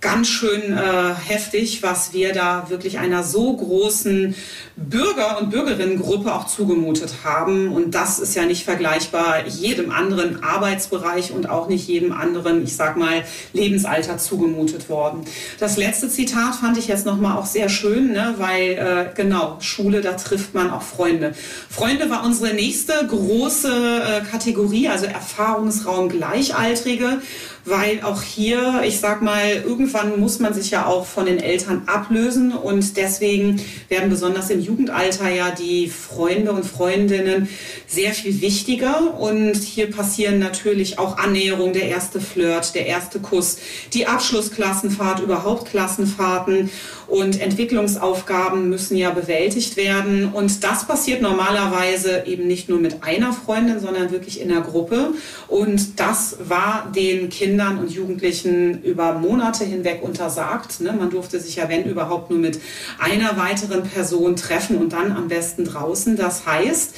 ganz 0.00 0.28
schön 0.28 0.76
äh, 0.76 1.14
heftig, 1.26 1.82
was 1.82 2.12
wir 2.12 2.32
da 2.32 2.66
wirklich 2.68 2.98
einer 2.98 3.24
so 3.24 3.56
großen 3.56 4.34
Bürger- 4.76 5.40
und 5.40 5.50
Bürgerinnengruppe 5.50 6.32
auch 6.32 6.46
zugemutet 6.46 7.24
haben. 7.24 7.72
Und 7.72 7.96
das 7.96 8.20
ist 8.20 8.36
ja 8.36 8.44
nicht 8.44 8.64
vergleichbar 8.64 9.46
jedem 9.46 9.90
anderen 9.90 10.42
Arbeitsbereich 10.44 11.32
und 11.32 11.50
auch 11.50 11.68
nicht 11.68 11.88
jedem 11.88 12.12
anderen, 12.12 12.62
ich 12.62 12.76
sag 12.76 12.96
mal, 12.96 13.24
Lebensalter 13.52 14.18
zugemutet 14.18 14.88
worden. 14.88 15.24
Das 15.58 15.76
letzte 15.76 16.08
Zitat 16.08 16.54
fand 16.54 16.78
ich 16.78 16.86
jetzt 16.86 17.04
nochmal 17.04 17.36
auch 17.36 17.46
sehr 17.46 17.68
schön, 17.68 18.12
ne? 18.12 18.34
weil 18.38 18.70
äh, 18.72 19.06
genau, 19.16 19.56
Schule, 19.60 20.00
da 20.00 20.12
trifft 20.12 20.54
man 20.54 20.70
auch 20.70 20.82
Freunde. 20.82 21.34
Freunde 21.68 22.08
war 22.08 22.24
unsere 22.24 22.54
nächste 22.54 22.92
große 23.04 23.68
äh, 23.68 24.30
Kategorie, 24.30 24.88
also 24.88 25.06
Erfahrungsraum 25.06 26.08
Gleichaltrige 26.08 27.20
weil 27.68 28.02
auch 28.02 28.22
hier, 28.22 28.82
ich 28.84 29.00
sag 29.00 29.22
mal, 29.22 29.62
irgendwann 29.64 30.18
muss 30.18 30.38
man 30.38 30.54
sich 30.54 30.70
ja 30.70 30.86
auch 30.86 31.06
von 31.06 31.26
den 31.26 31.38
Eltern 31.38 31.82
ablösen. 31.86 32.52
Und 32.52 32.96
deswegen 32.96 33.60
werden 33.88 34.10
besonders 34.10 34.50
im 34.50 34.60
Jugendalter 34.60 35.28
ja 35.28 35.50
die 35.50 35.88
Freunde 35.88 36.52
und 36.52 36.64
Freundinnen 36.64 37.48
sehr 37.86 38.12
viel 38.12 38.40
wichtiger. 38.40 39.18
Und 39.18 39.56
hier 39.56 39.90
passieren 39.90 40.38
natürlich 40.38 40.98
auch 40.98 41.18
Annäherung, 41.18 41.72
der 41.72 41.88
erste 41.88 42.20
Flirt, 42.20 42.74
der 42.74 42.86
erste 42.86 43.20
Kuss, 43.20 43.58
die 43.92 44.06
Abschlussklassenfahrt, 44.06 45.20
überhaupt 45.20 45.70
Klassenfahrten 45.70 46.70
und 47.08 47.40
Entwicklungsaufgaben 47.40 48.68
müssen 48.68 48.96
ja 48.96 49.10
bewältigt 49.10 49.76
werden 49.76 50.30
und 50.32 50.62
das 50.62 50.86
passiert 50.86 51.22
normalerweise 51.22 52.24
eben 52.26 52.46
nicht 52.46 52.68
nur 52.68 52.78
mit 52.78 53.02
einer 53.02 53.32
Freundin, 53.32 53.80
sondern 53.80 54.10
wirklich 54.10 54.40
in 54.40 54.50
der 54.50 54.60
Gruppe 54.60 55.14
und 55.48 55.98
das 55.98 56.36
war 56.40 56.92
den 56.94 57.30
Kindern 57.30 57.78
und 57.78 57.90
Jugendlichen 57.90 58.82
über 58.82 59.14
Monate 59.14 59.64
hinweg 59.64 60.00
untersagt. 60.02 60.80
Ne? 60.80 60.92
Man 60.92 61.10
durfte 61.10 61.40
sich 61.40 61.56
ja, 61.56 61.68
wenn 61.68 61.84
überhaupt, 61.84 62.30
nur 62.30 62.38
mit 62.38 62.60
einer 62.98 63.36
weiteren 63.38 63.82
Person 63.84 64.36
treffen 64.36 64.76
und 64.76 64.92
dann 64.92 65.12
am 65.12 65.28
besten 65.28 65.64
draußen. 65.64 66.16
Das 66.16 66.46
heißt, 66.46 66.94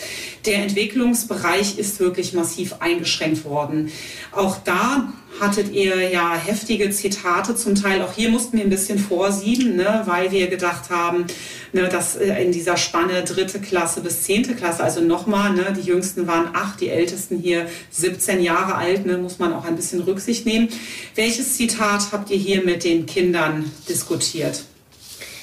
der 0.47 0.63
Entwicklungsbereich 0.63 1.79
ist 1.79 2.01
wirklich 2.01 2.33
massiv 2.33 2.77
eingeschränkt 2.81 3.45
worden. 3.45 3.93
Auch 4.33 4.57
da 4.65 5.13
hattet 5.41 5.73
ihr 5.73 6.11
ja 6.11 6.35
heftige 6.35 6.91
Zitate 6.91 7.57
zum 7.57 7.75
Teil. 7.75 8.03
Auch 8.03 8.13
hier 8.13 8.31
mussten 8.31 8.59
wir 8.59 8.65
ein 8.65 8.71
bisschen 8.71 8.99
vorsieben, 8.99 9.77
ne, 9.77 10.03
weil 10.05 10.31
wir 10.31 10.49
gedacht 10.49 10.91
haben, 10.91 11.27
ne, 11.73 11.89
dass 11.89 12.17
äh, 12.17 12.43
in 12.43 12.53
dieser 12.53 12.77
Spanne 12.77 13.25
dritte 13.25 13.61
Klasse 13.61 14.01
bis 14.03 14.23
zehnte 14.23 14.55
Klasse, 14.55 14.85
also 14.85 15.01
nochmal, 15.01 15.53
ne, 15.53 15.75
die 15.77 15.87
jüngsten 15.87 16.27
waren 16.27 16.55
acht, 16.55 16.81
die 16.81 16.89
ältesten 16.89 17.39
hier 17.39 17.67
17 17.91 18.43
Jahre 18.43 18.75
alt, 18.75 19.07
ne, 19.07 19.19
muss 19.19 19.39
man 19.39 19.53
auch 19.53 19.65
ein 19.65 19.77
bisschen 19.77 20.01
Rücksicht 20.01 20.47
nehmen. 20.47 20.69
Welches 21.15 21.57
Zitat 21.57 22.13
habt 22.13 22.31
ihr 22.31 22.39
hier 22.39 22.65
mit 22.65 22.85
den 22.85 23.07
Kindern 23.07 23.71
diskutiert? 23.89 24.65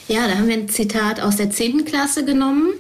Ja, 0.08 0.28
da 0.28 0.36
haben 0.36 0.48
wir 0.48 0.56
ein 0.56 0.70
Zitat 0.70 1.20
aus 1.20 1.36
der 1.36 1.50
zehnten 1.50 1.84
Klasse 1.84 2.24
genommen. 2.24 2.74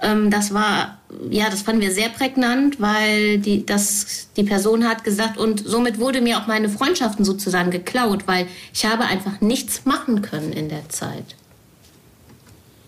Ähm, 0.00 0.30
das 0.30 0.52
war, 0.52 0.93
ja, 1.30 1.50
das 1.50 1.62
fanden 1.62 1.80
wir 1.80 1.92
sehr 1.92 2.08
prägnant, 2.08 2.80
weil 2.80 3.38
die, 3.38 3.64
das, 3.64 4.28
die 4.36 4.44
Person 4.44 4.88
hat 4.88 5.04
gesagt, 5.04 5.38
und 5.38 5.62
somit 5.66 5.98
wurde 5.98 6.20
mir 6.20 6.38
auch 6.38 6.46
meine 6.46 6.68
Freundschaften 6.68 7.24
sozusagen 7.24 7.70
geklaut, 7.70 8.26
weil 8.26 8.46
ich 8.72 8.84
habe 8.84 9.04
einfach 9.04 9.40
nichts 9.40 9.84
machen 9.84 10.22
können 10.22 10.52
in 10.52 10.68
der 10.68 10.88
Zeit. 10.88 11.36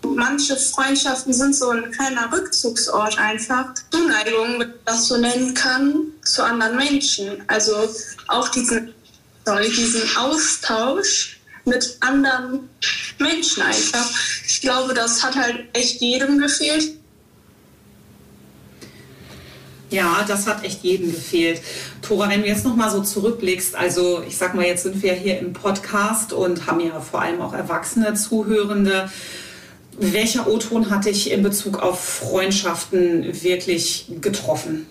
Manche 0.03 0.55
Freundschaften 0.55 1.33
sind 1.33 1.55
so 1.55 1.69
ein 1.69 1.91
kleiner 1.91 2.31
Rückzugsort 2.31 3.17
einfach. 3.17 3.73
Zuneigung, 3.91 4.53
wenn 4.53 4.57
man 4.59 4.73
das 4.85 5.07
so 5.07 5.17
nennen 5.17 5.53
kann, 5.53 6.05
zu 6.23 6.43
anderen 6.43 6.77
Menschen. 6.77 7.43
Also 7.47 7.73
auch 8.27 8.47
diesen, 8.49 8.93
sorry, 9.45 9.69
diesen 9.69 10.03
Austausch 10.17 11.39
mit 11.65 11.97
anderen 11.99 12.69
Menschen 13.19 13.63
einfach. 13.63 14.09
Ich 14.45 14.61
glaube, 14.61 14.93
das 14.93 15.21
hat 15.23 15.35
halt 15.35 15.65
echt 15.73 16.01
jedem 16.01 16.39
gefehlt. 16.39 16.96
Ja, 19.89 20.25
das 20.27 20.47
hat 20.47 20.65
echt 20.65 20.83
jedem 20.83 21.11
gefehlt. 21.13 21.61
Tora, 22.01 22.29
wenn 22.29 22.41
du 22.41 22.47
jetzt 22.47 22.65
noch 22.65 22.75
mal 22.75 22.89
so 22.89 23.01
zurückblickst, 23.01 23.75
also 23.75 24.21
ich 24.27 24.35
sag 24.35 24.53
mal, 24.53 24.65
jetzt 24.65 24.83
sind 24.83 25.01
wir 25.01 25.13
hier 25.13 25.39
im 25.39 25.53
Podcast 25.53 26.33
und 26.33 26.67
haben 26.67 26.81
ja 26.81 26.99
vor 26.99 27.21
allem 27.21 27.41
auch 27.41 27.53
erwachsene 27.53 28.13
Zuhörende. 28.13 29.09
Welcher 29.99 30.47
O-Ton 30.47 30.91
hat 30.91 31.05
dich 31.05 31.31
in 31.31 31.41
Bezug 31.41 31.81
auf 31.81 31.99
Freundschaften 31.99 33.43
wirklich 33.43 34.05
getroffen? 34.21 34.85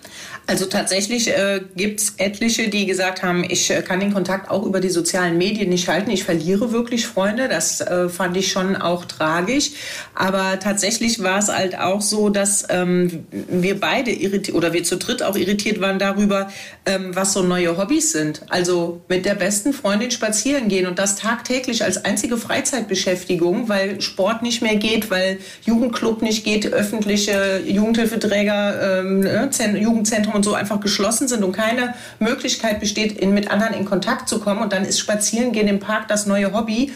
Also 0.49 0.65
tatsächlich 0.65 1.27
äh, 1.27 1.59
gibt 1.75 1.99
es 1.99 2.13
etliche, 2.17 2.69
die 2.69 2.85
gesagt 2.85 3.21
haben, 3.21 3.43
ich 3.43 3.69
äh, 3.69 3.81
kann 3.81 3.99
den 3.99 4.13
Kontakt 4.13 4.49
auch 4.49 4.63
über 4.63 4.79
die 4.79 4.89
sozialen 4.89 5.37
Medien 5.37 5.67
nicht 5.67 5.89
halten. 5.89 6.09
Ich 6.09 6.23
verliere 6.23 6.71
wirklich 6.71 7.05
Freunde. 7.05 7.49
Das 7.49 7.81
äh, 7.81 8.07
fand 8.07 8.37
ich 8.37 8.49
schon 8.49 8.77
auch 8.77 9.03
tragisch. 9.03 9.71
Aber 10.15 10.57
tatsächlich 10.61 11.21
war 11.21 11.39
es 11.39 11.49
halt 11.49 11.77
auch 11.77 12.01
so, 12.01 12.29
dass 12.29 12.65
ähm, 12.69 13.25
wir 13.31 13.77
beide 13.77 14.11
irritiert 14.11 14.55
oder 14.55 14.71
wir 14.71 14.85
zu 14.85 14.95
dritt 14.95 15.21
auch 15.21 15.35
irritiert 15.35 15.81
waren 15.81 15.99
darüber, 15.99 16.49
ähm, 16.85 17.13
was 17.13 17.33
so 17.33 17.43
neue 17.43 17.77
Hobbys 17.77 18.13
sind. 18.13 18.41
Also 18.47 19.01
mit 19.09 19.25
der 19.25 19.35
besten 19.35 19.73
Freundin 19.73 20.11
spazieren 20.11 20.69
gehen 20.69 20.87
und 20.87 20.97
das 20.97 21.17
tagtäglich 21.17 21.83
als 21.83 22.05
einzige 22.05 22.37
Freizeitbeschäftigung, 22.37 23.67
weil 23.67 23.99
Sport 23.99 24.43
nicht 24.43 24.61
mehr 24.61 24.77
geht, 24.77 24.96
weil 25.09 25.39
Jugendclub 25.63 26.21
nicht 26.21 26.43
geht, 26.43 26.71
öffentliche 26.73 27.61
Jugendhilfeträger, 27.65 28.99
ähm, 28.99 29.19
ne, 29.21 29.49
Jugendzentrum 29.79 30.35
und 30.35 30.43
so 30.43 30.53
einfach 30.53 30.79
geschlossen 30.79 31.27
sind 31.27 31.43
und 31.43 31.51
keine 31.51 31.93
Möglichkeit 32.19 32.79
besteht, 32.79 33.17
in, 33.17 33.33
mit 33.33 33.51
anderen 33.51 33.73
in 33.73 33.85
Kontakt 33.85 34.27
zu 34.27 34.39
kommen. 34.39 34.61
Und 34.61 34.73
dann 34.73 34.83
ist 34.83 34.99
Spazierengehen 34.99 35.67
im 35.67 35.79
Park 35.79 36.07
das 36.07 36.25
neue 36.25 36.53
Hobby. 36.53 36.91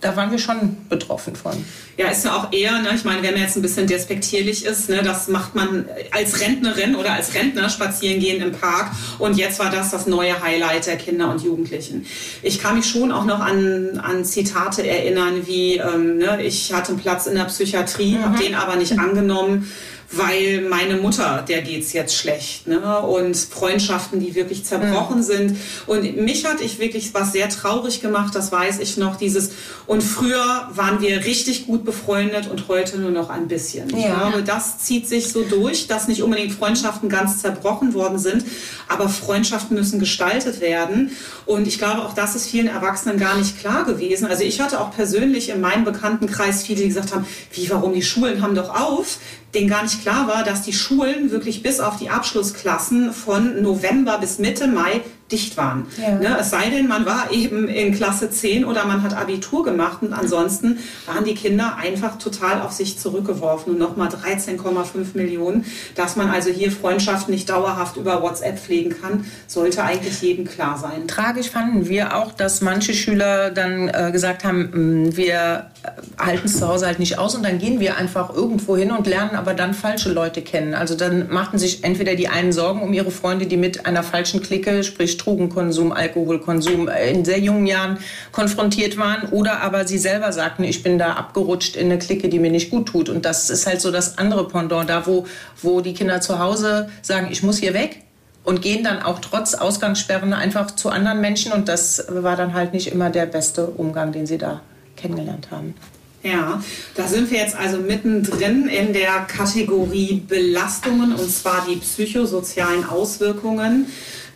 Da 0.00 0.16
waren 0.16 0.30
wir 0.30 0.38
schon 0.38 0.76
betroffen 0.88 1.36
von. 1.36 1.52
Ja, 1.96 2.08
ist 2.08 2.24
ja 2.24 2.34
auch 2.36 2.52
eher, 2.52 2.80
ne, 2.80 2.90
ich 2.94 3.04
meine, 3.04 3.22
wenn 3.22 3.34
man 3.34 3.42
jetzt 3.42 3.56
ein 3.56 3.62
bisschen 3.62 3.86
despektierlich 3.86 4.64
ist, 4.64 4.88
ne, 4.88 5.02
das 5.02 5.28
macht 5.28 5.54
man 5.54 5.84
als 6.10 6.40
Rentnerin 6.40 6.96
oder 6.96 7.12
als 7.12 7.34
Rentner 7.34 7.68
spazieren 7.68 8.20
gehen 8.20 8.42
im 8.42 8.52
Park 8.52 8.92
und 9.18 9.36
jetzt 9.36 9.58
war 9.58 9.70
das 9.70 9.90
das 9.90 10.06
neue 10.06 10.42
Highlight 10.42 10.86
der 10.86 10.96
Kinder 10.96 11.30
und 11.30 11.42
Jugendlichen. 11.42 12.06
Ich 12.42 12.60
kann 12.60 12.76
mich 12.76 12.86
schon 12.86 13.12
auch 13.12 13.26
noch 13.26 13.40
an, 13.40 13.98
an 13.98 14.24
Zitate 14.24 14.86
erinnern, 14.86 15.46
wie 15.46 15.76
ähm, 15.76 16.16
ne, 16.16 16.42
ich 16.42 16.72
hatte 16.72 16.92
einen 16.92 17.00
Platz 17.00 17.26
in 17.26 17.34
der 17.34 17.44
Psychiatrie, 17.44 18.16
mhm. 18.16 18.24
habe 18.24 18.38
den 18.42 18.54
aber 18.54 18.76
nicht 18.76 18.98
angenommen 18.98 19.70
weil 20.12 20.62
meine 20.62 20.96
Mutter, 20.96 21.44
der 21.46 21.62
geht's 21.62 21.92
jetzt 21.92 22.16
schlecht. 22.16 22.66
Ne? 22.66 22.98
Und 23.00 23.36
Freundschaften, 23.36 24.18
die 24.18 24.34
wirklich 24.34 24.64
zerbrochen 24.64 25.18
mhm. 25.18 25.22
sind. 25.22 25.56
Und 25.86 26.16
mich 26.16 26.44
hat 26.46 26.60
ich 26.60 26.80
wirklich 26.80 27.14
was 27.14 27.32
sehr 27.32 27.48
traurig 27.48 28.00
gemacht, 28.00 28.34
das 28.34 28.50
weiß 28.50 28.80
ich 28.80 28.96
noch, 28.96 29.16
dieses, 29.16 29.52
und 29.86 30.02
früher 30.02 30.68
waren 30.74 31.00
wir 31.00 31.24
richtig 31.24 31.66
gut 31.66 31.84
befreundet 31.84 32.48
und 32.50 32.66
heute 32.66 32.98
nur 32.98 33.10
noch 33.10 33.30
ein 33.30 33.46
bisschen. 33.46 33.88
Ja. 33.90 33.98
Ich 33.98 34.04
glaube, 34.06 34.42
das 34.42 34.78
zieht 34.78 35.08
sich 35.08 35.28
so 35.28 35.44
durch, 35.44 35.86
dass 35.86 36.08
nicht 36.08 36.22
unbedingt 36.22 36.52
Freundschaften 36.52 37.08
ganz 37.08 37.40
zerbrochen 37.40 37.94
worden 37.94 38.18
sind, 38.18 38.44
aber 38.88 39.08
Freundschaften 39.08 39.76
müssen 39.76 40.00
gestaltet 40.00 40.60
werden. 40.60 41.12
Und 41.46 41.68
ich 41.68 41.78
glaube, 41.78 42.04
auch 42.04 42.14
das 42.14 42.34
ist 42.34 42.48
vielen 42.48 42.66
Erwachsenen 42.66 43.18
gar 43.18 43.36
nicht 43.36 43.60
klar 43.60 43.84
gewesen. 43.84 44.26
Also 44.26 44.42
ich 44.42 44.60
hatte 44.60 44.80
auch 44.80 44.92
persönlich 44.92 45.50
in 45.50 45.60
meinem 45.60 45.84
Bekanntenkreis 45.84 46.64
viele, 46.64 46.82
die 46.82 46.88
gesagt 46.88 47.14
haben, 47.14 47.26
wie, 47.52 47.70
warum 47.70 47.92
die 47.94 48.02
Schulen 48.02 48.42
haben 48.42 48.54
doch 48.54 48.74
auf? 48.74 49.18
Denen 49.54 49.68
gar 49.68 49.82
nicht 49.82 50.02
klar 50.02 50.28
war, 50.28 50.44
dass 50.44 50.62
die 50.62 50.72
Schulen 50.72 51.30
wirklich 51.30 51.62
bis 51.62 51.80
auf 51.80 51.96
die 51.96 52.10
Abschlussklassen 52.10 53.12
von 53.12 53.62
November 53.62 54.18
bis 54.18 54.38
Mitte 54.38 54.66
Mai 54.66 55.02
dicht 55.30 55.56
waren. 55.56 55.86
Ja. 56.00 56.16
Ne, 56.16 56.36
es 56.40 56.50
sei 56.50 56.70
denn, 56.70 56.88
man 56.88 57.06
war 57.06 57.30
eben 57.30 57.68
in 57.68 57.94
Klasse 57.94 58.30
10 58.30 58.64
oder 58.64 58.84
man 58.84 59.02
hat 59.02 59.16
Abitur 59.16 59.64
gemacht 59.64 59.98
und 60.02 60.12
ansonsten 60.12 60.78
waren 61.06 61.24
die 61.24 61.34
Kinder 61.34 61.76
einfach 61.76 62.18
total 62.18 62.62
auf 62.62 62.72
sich 62.72 62.98
zurückgeworfen 62.98 63.72
und 63.72 63.78
nochmal 63.78 64.08
13,5 64.08 65.14
Millionen. 65.14 65.64
Dass 65.94 66.16
man 66.16 66.30
also 66.30 66.50
hier 66.50 66.72
Freundschaften 66.72 67.32
nicht 67.32 67.48
dauerhaft 67.48 67.96
über 67.96 68.22
WhatsApp 68.22 68.58
pflegen 68.58 68.94
kann, 69.00 69.24
sollte 69.46 69.82
eigentlich 69.84 70.20
jedem 70.20 70.46
klar 70.46 70.78
sein. 70.78 71.06
Tragisch 71.06 71.50
fanden 71.50 71.88
wir 71.88 72.16
auch, 72.16 72.32
dass 72.32 72.60
manche 72.60 72.94
Schüler 72.94 73.50
dann 73.50 73.88
äh, 73.88 74.10
gesagt 74.12 74.44
haben, 74.44 75.06
mm, 75.06 75.16
wir 75.16 75.70
halten 76.18 76.46
es 76.46 76.58
zu 76.58 76.68
Hause 76.68 76.86
halt 76.86 76.98
nicht 76.98 77.18
aus 77.18 77.34
und 77.34 77.42
dann 77.42 77.58
gehen 77.58 77.80
wir 77.80 77.96
einfach 77.96 78.34
irgendwo 78.34 78.76
hin 78.76 78.92
und 78.92 79.06
lernen 79.06 79.34
aber 79.34 79.54
dann 79.54 79.72
falsche 79.72 80.12
Leute 80.12 80.42
kennen. 80.42 80.74
Also 80.74 80.94
dann 80.94 81.30
machten 81.30 81.58
sich 81.58 81.84
entweder 81.84 82.14
die 82.14 82.28
einen 82.28 82.52
Sorgen 82.52 82.82
um 82.82 82.92
ihre 82.92 83.10
Freunde, 83.10 83.46
die 83.46 83.56
mit 83.56 83.86
einer 83.86 84.02
falschen 84.02 84.42
Clique, 84.42 84.84
sprich 84.84 85.16
Drogenkonsum, 85.16 85.92
Alkoholkonsum 85.92 86.88
äh, 86.88 87.10
in 87.10 87.24
sehr 87.24 87.38
jungen 87.38 87.66
Jahren 87.66 87.98
konfrontiert 88.32 88.98
waren 88.98 89.30
oder 89.30 89.62
aber 89.62 89.86
sie 89.86 89.98
selber 89.98 90.32
sagten, 90.32 90.64
ich 90.64 90.82
bin 90.82 90.98
da 90.98 91.14
abgerutscht 91.14 91.76
in 91.76 91.86
eine 91.86 91.98
Clique, 91.98 92.28
die 92.28 92.38
mir 92.38 92.50
nicht 92.50 92.70
gut 92.70 92.88
tut. 92.88 93.08
Und 93.08 93.24
das 93.24 93.48
ist 93.48 93.66
halt 93.66 93.80
so 93.80 93.90
das 93.90 94.18
andere 94.18 94.46
Pendant, 94.48 94.90
da 94.90 95.06
wo, 95.06 95.26
wo 95.62 95.80
die 95.80 95.94
Kinder 95.94 96.20
zu 96.20 96.38
Hause 96.38 96.90
sagen, 97.02 97.28
ich 97.30 97.42
muss 97.42 97.58
hier 97.58 97.74
weg, 97.74 98.02
und 98.42 98.62
gehen 98.62 98.82
dann 98.82 99.02
auch 99.02 99.18
trotz 99.18 99.54
Ausgangssperren 99.54 100.32
einfach 100.32 100.70
zu 100.70 100.88
anderen 100.88 101.20
Menschen 101.20 101.52
und 101.52 101.68
das 101.68 102.06
war 102.08 102.36
dann 102.36 102.54
halt 102.54 102.72
nicht 102.72 102.90
immer 102.90 103.10
der 103.10 103.26
beste 103.26 103.66
Umgang, 103.66 104.12
den 104.12 104.26
sie 104.26 104.38
da 104.38 104.62
kennengelernt 105.00 105.50
haben. 105.50 105.74
Ja, 106.22 106.62
da 106.94 107.08
sind 107.08 107.30
wir 107.30 107.38
jetzt 107.38 107.56
also 107.56 107.78
mittendrin 107.78 108.68
in 108.68 108.92
der 108.92 109.20
Kategorie 109.20 110.22
Belastungen 110.28 111.14
und 111.14 111.30
zwar 111.30 111.66
die 111.66 111.76
psychosozialen 111.76 112.84
Auswirkungen 112.84 113.86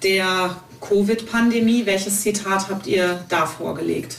der 0.02 0.56
Covid-Pandemie. 0.80 1.84
Welches 1.84 2.22
Zitat 2.22 2.70
habt 2.70 2.86
ihr 2.86 3.22
da 3.28 3.44
vorgelegt? 3.44 4.16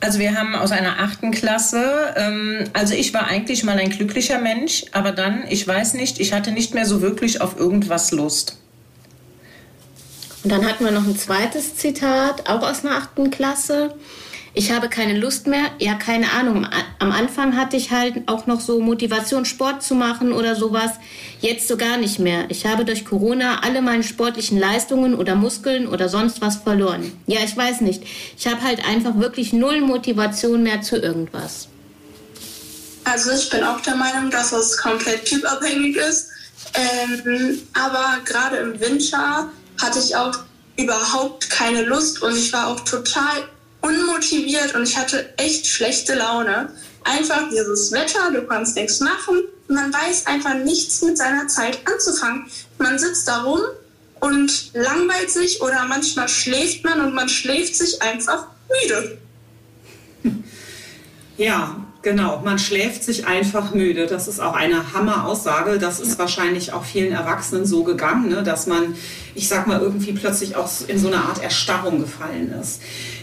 Also 0.00 0.18
wir 0.18 0.36
haben 0.36 0.54
aus 0.54 0.70
einer 0.70 0.98
achten 1.00 1.30
Klasse, 1.30 2.14
ähm, 2.16 2.64
also 2.74 2.92
ich 2.92 3.14
war 3.14 3.26
eigentlich 3.26 3.64
mal 3.64 3.78
ein 3.78 3.88
glücklicher 3.88 4.38
Mensch, 4.38 4.84
aber 4.92 5.12
dann, 5.12 5.44
ich 5.48 5.66
weiß 5.66 5.94
nicht, 5.94 6.20
ich 6.20 6.34
hatte 6.34 6.52
nicht 6.52 6.74
mehr 6.74 6.84
so 6.84 7.00
wirklich 7.00 7.40
auf 7.40 7.58
irgendwas 7.58 8.12
Lust. 8.12 8.58
Und 10.42 10.50
dann 10.50 10.66
hatten 10.68 10.84
wir 10.84 10.90
noch 10.90 11.06
ein 11.06 11.16
zweites 11.16 11.76
Zitat, 11.76 12.50
auch 12.50 12.62
aus 12.62 12.84
einer 12.84 12.96
achten 12.96 13.30
Klasse. 13.30 13.94
Ich 14.56 14.70
habe 14.70 14.88
keine 14.88 15.18
Lust 15.18 15.48
mehr. 15.48 15.64
Ja, 15.80 15.94
keine 15.94 16.30
Ahnung. 16.30 16.66
Am 17.00 17.10
Anfang 17.10 17.56
hatte 17.56 17.76
ich 17.76 17.90
halt 17.90 18.22
auch 18.26 18.46
noch 18.46 18.60
so 18.60 18.78
Motivation, 18.80 19.44
Sport 19.44 19.82
zu 19.82 19.96
machen 19.96 20.32
oder 20.32 20.54
sowas. 20.54 20.92
Jetzt 21.40 21.66
so 21.66 21.76
gar 21.76 21.96
nicht 21.96 22.20
mehr. 22.20 22.44
Ich 22.48 22.64
habe 22.64 22.84
durch 22.84 23.04
Corona 23.04 23.62
alle 23.62 23.82
meine 23.82 24.04
sportlichen 24.04 24.58
Leistungen 24.58 25.16
oder 25.16 25.34
Muskeln 25.34 25.88
oder 25.88 26.08
sonst 26.08 26.40
was 26.40 26.56
verloren. 26.56 27.12
Ja, 27.26 27.40
ich 27.44 27.56
weiß 27.56 27.80
nicht. 27.80 28.04
Ich 28.38 28.46
habe 28.46 28.62
halt 28.62 28.86
einfach 28.86 29.18
wirklich 29.18 29.52
null 29.52 29.80
Motivation 29.80 30.62
mehr 30.62 30.82
zu 30.82 30.98
irgendwas. 30.98 31.66
Also 33.02 33.32
ich 33.32 33.50
bin 33.50 33.64
auch 33.64 33.80
der 33.80 33.96
Meinung, 33.96 34.30
dass 34.30 34.52
es 34.52 34.78
komplett 34.78 35.24
typabhängig 35.24 35.96
ist. 35.96 36.28
Ähm, 36.74 37.60
aber 37.72 38.18
gerade 38.24 38.56
im 38.58 38.80
Winter 38.80 39.48
hatte 39.82 39.98
ich 39.98 40.14
auch 40.14 40.38
überhaupt 40.76 41.50
keine 41.50 41.82
Lust 41.82 42.22
und 42.22 42.36
ich 42.36 42.52
war 42.52 42.68
auch 42.68 42.80
total 42.80 43.48
unmotiviert 43.84 44.74
und 44.74 44.84
ich 44.84 44.96
hatte 44.96 45.34
echt 45.36 45.66
schlechte 45.66 46.14
Laune. 46.14 46.70
Einfach 47.04 47.50
dieses 47.50 47.92
Wetter, 47.92 48.30
du 48.32 48.42
kannst 48.46 48.76
nichts 48.76 49.00
machen. 49.00 49.42
Man 49.68 49.92
weiß 49.92 50.26
einfach 50.26 50.54
nichts 50.54 51.02
mit 51.02 51.18
seiner 51.18 51.46
Zeit 51.48 51.78
anzufangen. 51.84 52.46
Man 52.78 52.98
sitzt 52.98 53.28
da 53.28 53.42
rum 53.42 53.60
und 54.20 54.72
langweilt 54.72 55.30
sich 55.30 55.60
oder 55.60 55.84
manchmal 55.86 56.28
schläft 56.28 56.82
man 56.84 57.00
und 57.02 57.14
man 57.14 57.28
schläft 57.28 57.76
sich 57.76 58.00
einfach 58.02 58.46
müde. 58.82 59.18
Ja, 61.36 61.84
Genau, 62.04 62.42
man 62.44 62.58
schläft 62.58 63.02
sich 63.02 63.26
einfach 63.26 63.72
müde. 63.72 64.06
Das 64.06 64.28
ist 64.28 64.38
auch 64.38 64.52
eine 64.52 64.92
Hammer-Aussage. 64.92 65.78
Das 65.78 66.00
ist 66.00 66.18
wahrscheinlich 66.18 66.74
auch 66.74 66.84
vielen 66.84 67.12
Erwachsenen 67.12 67.64
so 67.64 67.82
gegangen, 67.82 68.28
ne, 68.28 68.42
dass 68.42 68.66
man, 68.66 68.94
ich 69.34 69.48
sag 69.48 69.66
mal, 69.66 69.80
irgendwie 69.80 70.12
plötzlich 70.12 70.56
auch 70.56 70.68
in 70.86 70.98
so 70.98 71.08
eine 71.08 71.16
Art 71.16 71.42
Erstarrung 71.42 72.00
gefallen 72.00 72.52
ist. 72.60 72.80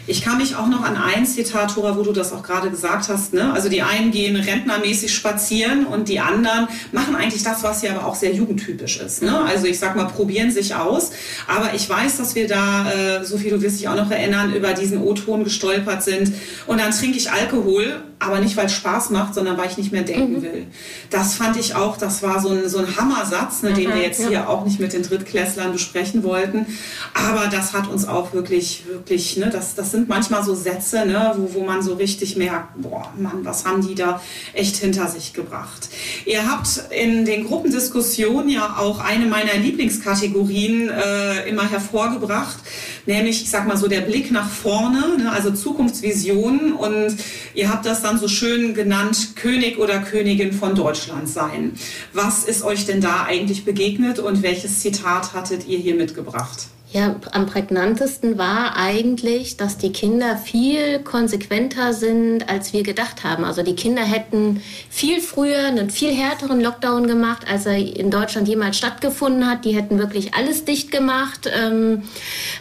Ich 0.08 0.22
kann 0.22 0.40
mich 0.40 0.56
auch 0.56 0.68
noch 0.68 0.84
an 0.84 0.98
ein 0.98 1.26
Zitat, 1.26 1.76
Tora, 1.76 1.96
wo 1.96 2.02
du 2.02 2.12
das 2.12 2.34
auch 2.34 2.44
gerade 2.44 2.70
gesagt 2.70 3.08
hast. 3.08 3.34
Ne? 3.34 3.54
Also 3.54 3.70
die 3.70 3.82
einen 3.82 4.12
gehen 4.12 4.36
rentnermäßig 4.36 5.14
spazieren 5.14 5.86
und 5.86 6.10
die 6.10 6.20
anderen 6.20 6.68
machen 6.92 7.16
eigentlich 7.16 7.44
das, 7.44 7.64
was 7.64 7.82
ja 7.84 7.96
aber 7.96 8.08
auch 8.08 8.16
sehr 8.16 8.34
jugendtypisch 8.34 9.00
ist. 9.00 9.22
Ne? 9.22 9.40
Also 9.44 9.68
ich 9.68 9.80
sag 9.80 9.96
mal, 9.96 10.06
probieren 10.06 10.52
sich 10.52 10.76
aus. 10.76 11.12
Aber 11.48 11.76
ich 11.76 11.88
weiß, 11.88 12.18
dass 12.18 12.36
wir 12.36 12.48
da, 12.48 12.92
äh, 12.92 13.24
Sophie, 13.24 13.52
du 13.52 13.62
wirst 13.62 13.80
dich 13.80 13.88
auch 13.88 13.96
noch 13.96 14.10
erinnern, 14.10 14.54
über 14.54 14.74
diesen 14.74 15.02
O-Ton 15.02 15.44
gestolpert 15.44 16.04
sind. 16.04 16.34
Und 16.66 16.80
dann 16.80 16.92
trinke 16.92 17.18
ich 17.18 17.32
Alkohol, 17.32 18.04
aber 18.22 18.40
nicht, 18.40 18.56
weil 18.58 18.68
es 18.68 18.74
Spaß 18.74 19.10
macht, 19.12 19.34
sondern 19.34 19.58
weil 19.58 19.70
ich 19.70 19.78
nicht 19.78 19.92
mehr 19.92 20.04
denken 20.04 20.38
mhm. 20.38 20.42
will. 20.44 20.68
Das 21.10 21.36
fand 21.36 21.58
ich 21.58 21.76
auch, 21.76 21.98
das 21.98 22.22
war 22.22 22.40
so 22.40 22.50
ein, 22.50 22.70
so 22.70 22.78
ein 22.78 22.98
Hammersatz, 22.98 23.64
ne, 23.64 23.74
den 23.74 23.90
mhm, 23.90 23.96
wir 23.96 24.02
jetzt 24.02 24.20
ja. 24.20 24.28
hier 24.28 24.50
auch 24.50 24.64
nicht 24.64 24.80
mit 24.80 24.94
den 24.94 25.04
Drittklässlern 25.04 25.72
besprechen 25.72 26.01
wollten. 26.24 26.66
Aber 27.14 27.48
das 27.48 27.74
hat 27.74 27.88
uns 27.88 28.08
auch 28.08 28.34
wirklich, 28.34 28.84
wirklich, 28.88 29.38
ne, 29.38 29.50
das, 29.50 29.76
das 29.76 29.92
sind 29.92 30.10
manchmal 30.10 30.44
so 30.44 30.56
Sätze, 30.56 31.06
ne, 31.06 31.34
wo, 31.38 31.54
wo 31.54 31.64
man 31.64 31.82
so 31.82 31.94
richtig 31.94 32.36
merkt, 32.36 32.82
boah, 32.82 33.12
Mann, 33.18 33.44
was 33.44 33.66
haben 33.66 33.86
die 33.86 33.96
da 33.96 34.22
echt 34.54 34.78
hinter 34.78 35.08
sich 35.08 35.34
gebracht. 35.34 35.90
Ihr 36.26 36.50
habt 36.50 36.84
in 36.90 37.26
den 37.26 37.48
Gruppendiskussionen 37.48 38.50
ja 38.50 38.78
auch 38.78 39.00
eine 39.00 39.26
meiner 39.26 39.56
Lieblingskategorien 39.56 40.90
äh, 40.90 41.50
immer 41.50 41.70
hervorgebracht, 41.70 42.58
nämlich, 43.06 43.42
ich 43.42 43.50
sag 43.50 43.68
mal 43.68 43.78
so, 43.78 43.88
der 43.88 44.02
Blick 44.02 44.32
nach 44.32 44.50
vorne, 44.50 45.18
ne, 45.18 45.32
also 45.32 45.52
Zukunftsvisionen. 45.52 46.74
Und 46.74 47.16
ihr 47.54 47.70
habt 47.70 47.86
das 47.86 48.02
dann 48.02 48.20
so 48.20 48.28
schön 48.28 48.74
genannt, 48.74 49.36
König 49.36 49.78
oder 49.78 50.00
Königin 50.00 50.54
von 50.54 50.76
Deutschland 50.76 51.30
sein. 51.30 51.74
Was 52.14 52.44
ist 52.44 52.64
euch 52.64 52.86
denn 52.86 53.02
da 53.02 53.24
eigentlich 53.24 53.66
begegnet 53.66 54.20
und 54.20 54.44
welches 54.44 54.80
Zitat 54.80 55.34
hattet 55.34 55.68
ihr 55.68 55.78
hier 55.78 55.96
mitgebracht? 55.96 56.68
Ja, 56.94 57.16
am 57.32 57.46
prägnantesten 57.46 58.38
war 58.38 58.76
eigentlich, 58.76 59.56
dass 59.56 59.78
die 59.78 59.94
Kinder 59.94 60.36
viel 60.36 61.00
konsequenter 61.00 61.94
sind, 61.94 62.50
als 62.50 62.74
wir 62.74 62.84
gedacht 62.84 63.24
haben. 63.24 63.46
Also 63.46 63.64
die 63.64 63.76
Kinder 63.76 64.02
hätten 64.02 64.62
viel 64.90 65.22
früher 65.22 65.68
einen 65.68 65.90
viel 65.90 66.14
härteren 66.14 66.60
Lockdown 66.60 67.08
gemacht, 67.08 67.46
als 67.50 67.66
er 67.66 67.78
in 67.78 68.12
Deutschland 68.12 68.50
jemals 68.50 68.78
stattgefunden 68.78 69.50
hat. 69.50 69.64
Die 69.64 69.74
hätten 69.74 70.00
wirklich 70.00 70.34
alles 70.34 70.66
dicht 70.66 70.92
gemacht. 70.92 71.50
Ähm, 71.58 72.04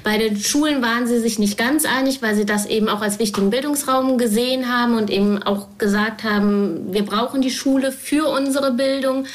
bei 0.04 0.16
den 0.16 0.38
Schulen 0.38 0.80
waren 0.80 1.08
sie 1.08 1.18
sich 1.18 1.40
nicht 1.40 1.58
ganz 1.58 1.84
einig, 1.84 2.22
weil 2.22 2.36
sie 2.36 2.46
das 2.46 2.66
eben 2.66 2.88
auch 2.88 3.02
als 3.02 3.18
wichtigen 3.18 3.50
Bildungsraum 3.50 4.16
gesehen 4.16 4.72
haben 4.72 4.96
und 4.96 5.10
eben 5.10 5.42
auch 5.42 5.66
gesagt 5.76 6.22
haben, 6.22 6.92
wir 6.92 7.04
brauchen 7.04 7.42
die 7.42 7.50
Schule 7.50 7.90
für 7.90 8.28
unsere 8.28 8.70
Bildung. 8.74 9.26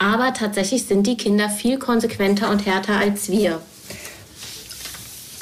Aber 0.00 0.34
tatsächlich 0.34 0.86
sind 0.86 1.06
die 1.06 1.16
Kinder 1.16 1.48
viel 1.48 1.78
konsequenter 1.78 2.50
und 2.50 2.66
härter 2.66 2.96
als 2.96 3.30
wir. 3.30 3.60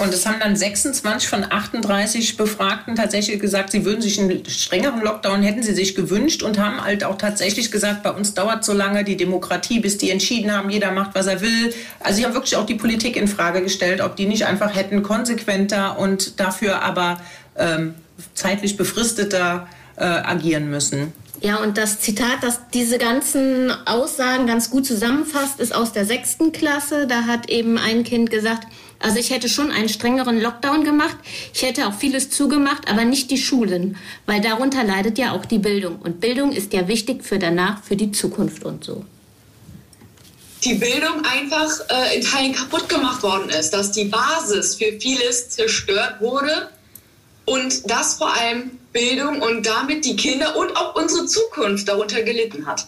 Und 0.00 0.14
es 0.14 0.24
haben 0.24 0.40
dann 0.40 0.56
26 0.56 1.28
von 1.28 1.44
38 1.44 2.38
Befragten 2.38 2.96
tatsächlich 2.96 3.38
gesagt, 3.38 3.70
sie 3.70 3.84
würden 3.84 4.00
sich 4.00 4.18
einen 4.18 4.42
strengeren 4.46 5.02
Lockdown 5.02 5.42
hätten 5.42 5.62
sie 5.62 5.74
sich 5.74 5.94
gewünscht 5.94 6.42
und 6.42 6.58
haben 6.58 6.82
halt 6.82 7.04
auch 7.04 7.18
tatsächlich 7.18 7.70
gesagt, 7.70 8.02
bei 8.02 8.10
uns 8.10 8.32
dauert 8.32 8.64
so 8.64 8.72
lange 8.72 9.04
die 9.04 9.18
Demokratie, 9.18 9.78
bis 9.78 9.98
die 9.98 10.10
entschieden 10.10 10.56
haben, 10.56 10.70
jeder 10.70 10.90
macht, 10.92 11.14
was 11.14 11.26
er 11.26 11.42
will. 11.42 11.74
Also 12.00 12.16
sie 12.16 12.24
haben 12.24 12.32
wirklich 12.32 12.56
auch 12.56 12.64
die 12.64 12.76
Politik 12.76 13.14
in 13.14 13.28
Frage 13.28 13.62
gestellt, 13.62 14.00
ob 14.00 14.16
die 14.16 14.24
nicht 14.24 14.46
einfach 14.46 14.74
hätten 14.74 15.02
konsequenter 15.02 15.98
und 15.98 16.40
dafür 16.40 16.80
aber 16.80 17.20
ähm, 17.56 17.94
zeitlich 18.32 18.78
befristeter 18.78 19.68
äh, 19.96 20.04
agieren 20.04 20.70
müssen. 20.70 21.12
Ja, 21.42 21.56
und 21.56 21.76
das 21.76 22.00
Zitat, 22.00 22.38
das 22.42 22.60
diese 22.72 22.96
ganzen 22.96 23.70
Aussagen 23.86 24.46
ganz 24.46 24.70
gut 24.70 24.86
zusammenfasst, 24.86 25.60
ist 25.60 25.74
aus 25.74 25.92
der 25.92 26.06
sechsten 26.06 26.52
Klasse. 26.52 27.06
Da 27.06 27.24
hat 27.24 27.50
eben 27.50 27.76
ein 27.76 28.02
Kind 28.04 28.30
gesagt, 28.30 28.66
also 29.00 29.18
ich 29.18 29.30
hätte 29.30 29.48
schon 29.48 29.70
einen 29.70 29.88
strengeren 29.88 30.40
Lockdown 30.40 30.84
gemacht. 30.84 31.16
Ich 31.54 31.62
hätte 31.62 31.86
auch 31.86 31.94
vieles 31.94 32.30
zugemacht, 32.30 32.88
aber 32.88 33.04
nicht 33.04 33.30
die 33.30 33.38
Schulen, 33.38 33.96
weil 34.26 34.42
darunter 34.42 34.84
leidet 34.84 35.16
ja 35.16 35.32
auch 35.32 35.46
die 35.46 35.58
Bildung. 35.58 35.96
Und 35.96 36.20
Bildung 36.20 36.52
ist 36.52 36.72
ja 36.74 36.86
wichtig 36.86 37.24
für 37.24 37.38
danach, 37.38 37.82
für 37.82 37.96
die 37.96 38.12
Zukunft 38.12 38.64
und 38.64 38.84
so. 38.84 39.04
Die 40.64 40.74
Bildung 40.74 41.24
einfach 41.24 41.70
äh, 41.88 42.16
in 42.16 42.22
Teilen 42.22 42.52
kaputt 42.52 42.90
gemacht 42.90 43.22
worden 43.22 43.48
ist, 43.48 43.70
dass 43.70 43.92
die 43.92 44.04
Basis 44.04 44.74
für 44.74 44.92
vieles 45.00 45.48
zerstört 45.48 46.20
wurde 46.20 46.68
und 47.46 47.90
dass 47.90 48.16
vor 48.16 48.34
allem 48.34 48.78
Bildung 48.92 49.40
und 49.40 49.64
damit 49.64 50.04
die 50.04 50.16
Kinder 50.16 50.56
und 50.56 50.76
auch 50.76 50.94
unsere 50.94 51.24
Zukunft 51.24 51.88
darunter 51.88 52.22
gelitten 52.22 52.66
hat. 52.66 52.86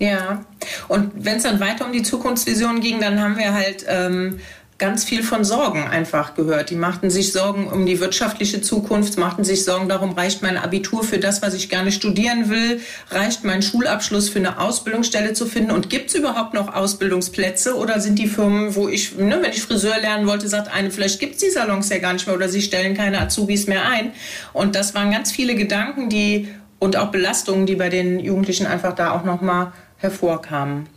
Ja, 0.00 0.46
und 0.88 1.12
wenn 1.14 1.36
es 1.36 1.42
dann 1.42 1.60
weiter 1.60 1.84
um 1.84 1.92
die 1.92 2.02
Zukunftsvision 2.02 2.80
ging, 2.80 3.00
dann 3.00 3.20
haben 3.20 3.36
wir 3.36 3.52
halt 3.52 3.84
ähm, 3.86 4.40
ganz 4.78 5.04
viel 5.04 5.22
von 5.22 5.44
Sorgen 5.44 5.84
einfach 5.84 6.34
gehört. 6.34 6.70
Die 6.70 6.74
machten 6.74 7.10
sich 7.10 7.32
Sorgen 7.32 7.68
um 7.68 7.84
die 7.84 8.00
wirtschaftliche 8.00 8.62
Zukunft, 8.62 9.18
machten 9.18 9.44
sich 9.44 9.62
Sorgen 9.62 9.90
darum, 9.90 10.12
reicht 10.12 10.42
mein 10.42 10.56
Abitur 10.56 11.04
für 11.04 11.18
das, 11.18 11.42
was 11.42 11.52
ich 11.52 11.68
gerne 11.68 11.92
studieren 11.92 12.48
will, 12.48 12.80
reicht 13.10 13.44
mein 13.44 13.60
Schulabschluss 13.60 14.30
für 14.30 14.38
eine 14.38 14.58
Ausbildungsstelle 14.58 15.34
zu 15.34 15.44
finden 15.44 15.70
und 15.70 15.90
gibt 15.90 16.08
es 16.08 16.14
überhaupt 16.14 16.54
noch 16.54 16.74
Ausbildungsplätze 16.74 17.76
oder 17.76 18.00
sind 18.00 18.18
die 18.18 18.26
Firmen, 18.26 18.74
wo 18.74 18.88
ich, 18.88 19.18
ne, 19.18 19.38
wenn 19.42 19.52
ich 19.52 19.60
Friseur 19.60 19.98
lernen 20.00 20.26
wollte, 20.26 20.48
sagt 20.48 20.72
eine, 20.72 20.90
vielleicht 20.90 21.20
gibt 21.20 21.34
es 21.34 21.40
die 21.40 21.50
Salons 21.50 21.90
ja 21.90 21.98
gar 21.98 22.14
nicht 22.14 22.26
mehr 22.26 22.34
oder 22.34 22.48
sie 22.48 22.62
stellen 22.62 22.96
keine 22.96 23.20
Azubis 23.20 23.66
mehr 23.66 23.86
ein. 23.86 24.12
Und 24.54 24.76
das 24.76 24.94
waren 24.94 25.10
ganz 25.10 25.30
viele 25.30 25.56
Gedanken, 25.56 26.08
die 26.08 26.48
und 26.78 26.96
auch 26.96 27.10
Belastungen, 27.10 27.66
die 27.66 27.76
bei 27.76 27.90
den 27.90 28.18
Jugendlichen 28.18 28.66
einfach 28.66 28.94
da 28.94 29.12
auch 29.12 29.24
nochmal 29.24 29.72
hervorkamen. 30.00 30.88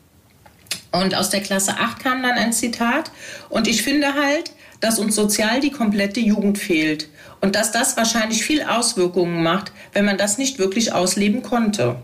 Und 0.91 1.15
aus 1.15 1.29
der 1.29 1.41
Klasse 1.41 1.75
8 1.79 1.99
kam 1.99 2.21
dann 2.21 2.37
ein 2.37 2.53
Zitat. 2.53 3.11
Und 3.49 3.67
ich 3.67 3.81
finde 3.81 4.13
halt, 4.13 4.51
dass 4.79 4.99
uns 4.99 5.15
sozial 5.15 5.59
die 5.59 5.71
komplette 5.71 6.19
Jugend 6.19 6.57
fehlt. 6.57 7.09
Und 7.41 7.55
dass 7.55 7.71
das 7.71 7.97
wahrscheinlich 7.97 8.43
viel 8.43 8.63
Auswirkungen 8.63 9.41
macht, 9.41 9.71
wenn 9.93 10.05
man 10.05 10.17
das 10.17 10.37
nicht 10.37 10.59
wirklich 10.59 10.93
ausleben 10.93 11.41
konnte. 11.41 11.95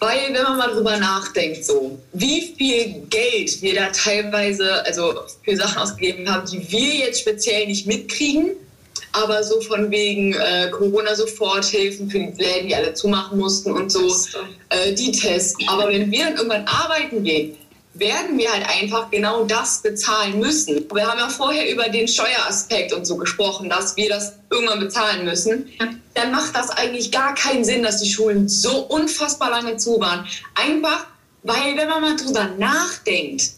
Weil, 0.00 0.34
wenn 0.34 0.42
man 0.42 0.56
mal 0.56 0.72
drüber 0.72 0.96
nachdenkt, 0.96 1.64
so, 1.64 2.00
wie 2.12 2.54
viel 2.58 3.06
Geld 3.08 3.62
wir 3.62 3.74
da 3.76 3.86
teilweise, 3.90 4.84
also 4.84 5.14
für 5.44 5.56
Sachen 5.56 5.78
ausgegeben 5.80 6.28
haben, 6.28 6.44
die 6.50 6.72
wir 6.72 6.94
jetzt 6.96 7.20
speziell 7.20 7.68
nicht 7.68 7.86
mitkriegen, 7.86 8.50
aber 9.12 9.42
so 9.42 9.60
von 9.60 9.90
wegen 9.90 10.34
äh, 10.34 10.70
Corona-Soforthilfen 10.70 12.10
für 12.10 12.18
die 12.18 12.42
Läden, 12.42 12.68
die 12.68 12.74
alle 12.74 12.94
zumachen 12.94 13.38
mussten 13.38 13.72
und 13.72 13.90
so, 13.90 14.08
äh, 14.70 14.94
die 14.94 15.12
Tests. 15.12 15.56
Aber 15.68 15.88
wenn 15.88 16.10
wir 16.10 16.24
dann 16.24 16.36
irgendwann 16.36 16.64
arbeiten 16.66 17.22
gehen, 17.22 17.56
werden 17.94 18.38
wir 18.38 18.50
halt 18.50 18.66
einfach 18.66 19.10
genau 19.10 19.44
das 19.44 19.82
bezahlen 19.82 20.38
müssen. 20.38 20.86
Wir 20.92 21.06
haben 21.06 21.18
ja 21.18 21.28
vorher 21.28 21.70
über 21.70 21.88
den 21.88 22.08
Steueraspekt 22.08 22.92
und 22.92 23.04
so 23.04 23.16
gesprochen, 23.16 23.68
dass 23.68 23.96
wir 23.96 24.08
das 24.08 24.34
irgendwann 24.50 24.80
bezahlen 24.80 25.24
müssen. 25.24 25.68
Dann 26.14 26.32
macht 26.32 26.56
das 26.56 26.70
eigentlich 26.70 27.12
gar 27.12 27.34
keinen 27.34 27.64
Sinn, 27.64 27.82
dass 27.82 28.00
die 28.00 28.10
Schulen 28.10 28.48
so 28.48 28.86
unfassbar 28.86 29.50
lange 29.50 29.76
zu 29.76 30.00
waren. 30.00 30.26
Einfach, 30.54 31.06
weil 31.42 31.76
wenn 31.76 31.88
man 31.88 32.00
mal 32.00 32.16
drüber 32.16 32.48
nachdenkt, 32.58 33.50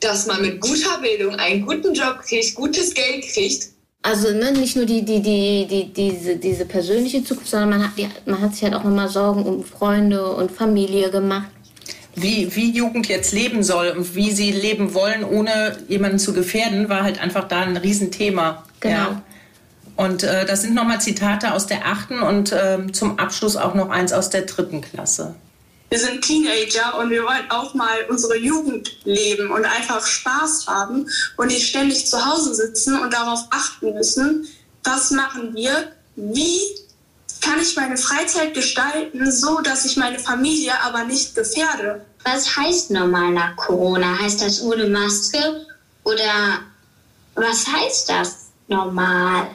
dass 0.00 0.26
man 0.26 0.42
mit 0.42 0.60
guter 0.60 0.98
Bildung 0.98 1.36
einen 1.36 1.64
guten 1.64 1.94
Job 1.94 2.20
kriegt, 2.22 2.54
gutes 2.54 2.92
Geld 2.92 3.24
kriegt, 3.32 3.68
also 4.06 4.30
ne, 4.30 4.52
nicht 4.52 4.76
nur 4.76 4.86
die, 4.86 5.04
die, 5.04 5.20
die, 5.20 5.66
die, 5.68 5.92
diese, 5.92 6.36
diese 6.36 6.64
persönliche 6.64 7.24
Zukunft, 7.24 7.50
sondern 7.50 7.70
man 7.70 7.82
hat, 7.82 7.98
die, 7.98 8.08
man 8.24 8.40
hat 8.40 8.54
sich 8.54 8.62
halt 8.62 8.74
auch 8.74 8.84
nochmal 8.84 9.08
Sorgen 9.08 9.42
um 9.42 9.64
Freunde 9.64 10.24
und 10.24 10.52
Familie 10.52 11.10
gemacht. 11.10 11.48
Wie, 12.14 12.54
wie 12.54 12.70
Jugend 12.70 13.08
jetzt 13.08 13.32
leben 13.32 13.64
soll 13.64 13.88
und 13.88 14.14
wie 14.14 14.30
sie 14.30 14.52
leben 14.52 14.94
wollen, 14.94 15.24
ohne 15.24 15.76
jemanden 15.88 16.20
zu 16.20 16.32
gefährden, 16.32 16.88
war 16.88 17.02
halt 17.02 17.20
einfach 17.20 17.48
da 17.48 17.62
ein 17.62 17.76
Riesenthema. 17.76 18.62
Genau. 18.78 18.94
Ja. 18.94 19.22
Und 19.96 20.22
äh, 20.22 20.46
das 20.46 20.62
sind 20.62 20.74
nochmal 20.74 21.00
Zitate 21.00 21.52
aus 21.52 21.66
der 21.66 21.86
achten 21.86 22.20
und 22.20 22.52
äh, 22.52 22.78
zum 22.92 23.18
Abschluss 23.18 23.56
auch 23.56 23.74
noch 23.74 23.90
eins 23.90 24.12
aus 24.12 24.30
der 24.30 24.42
dritten 24.42 24.82
Klasse. 24.82 25.34
Wir 25.88 25.98
sind 25.98 26.22
Teenager 26.22 26.98
und 26.98 27.10
wir 27.10 27.22
wollen 27.22 27.50
auch 27.50 27.74
mal 27.74 28.06
unsere 28.08 28.36
Jugend 28.36 28.96
leben 29.04 29.50
und 29.50 29.64
einfach 29.64 30.04
Spaß 30.04 30.66
haben 30.66 31.08
und 31.36 31.46
nicht 31.46 31.68
ständig 31.68 32.06
zu 32.06 32.24
Hause 32.24 32.54
sitzen 32.54 32.98
und 32.98 33.12
darauf 33.12 33.40
achten 33.50 33.94
müssen, 33.94 34.46
was 34.82 35.10
machen 35.10 35.54
wir, 35.54 35.92
wie 36.16 36.60
kann 37.40 37.60
ich 37.60 37.76
meine 37.76 37.96
Freizeit 37.96 38.54
gestalten, 38.54 39.30
so 39.30 39.60
dass 39.60 39.84
ich 39.84 39.96
meine 39.96 40.18
Familie 40.18 40.72
aber 40.82 41.04
nicht 41.04 41.34
gefährde. 41.34 42.04
Was 42.24 42.56
heißt 42.56 42.90
normal 42.90 43.32
nach 43.32 43.54
Corona? 43.56 44.18
Heißt 44.18 44.42
das 44.42 44.60
ohne 44.62 44.88
Maske 44.88 45.66
oder 46.02 46.60
was 47.36 47.66
heißt 47.66 48.08
das 48.08 48.46
normal? 48.66 49.48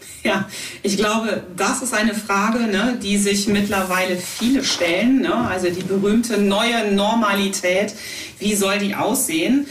Ja, 0.22 0.46
ich 0.82 0.98
glaube, 0.98 1.44
das 1.56 1.80
ist 1.80 1.94
eine 1.94 2.14
Frage, 2.14 2.58
ne, 2.58 2.98
die 3.02 3.16
sich 3.16 3.48
mittlerweile 3.48 4.16
viele 4.16 4.62
stellen. 4.64 5.22
Ne? 5.22 5.34
Also 5.34 5.70
die 5.70 5.82
berühmte 5.82 6.36
neue 6.36 6.92
Normalität, 6.92 7.94
wie 8.38 8.54
soll 8.54 8.78
die 8.78 8.94
aussehen? 8.94 9.66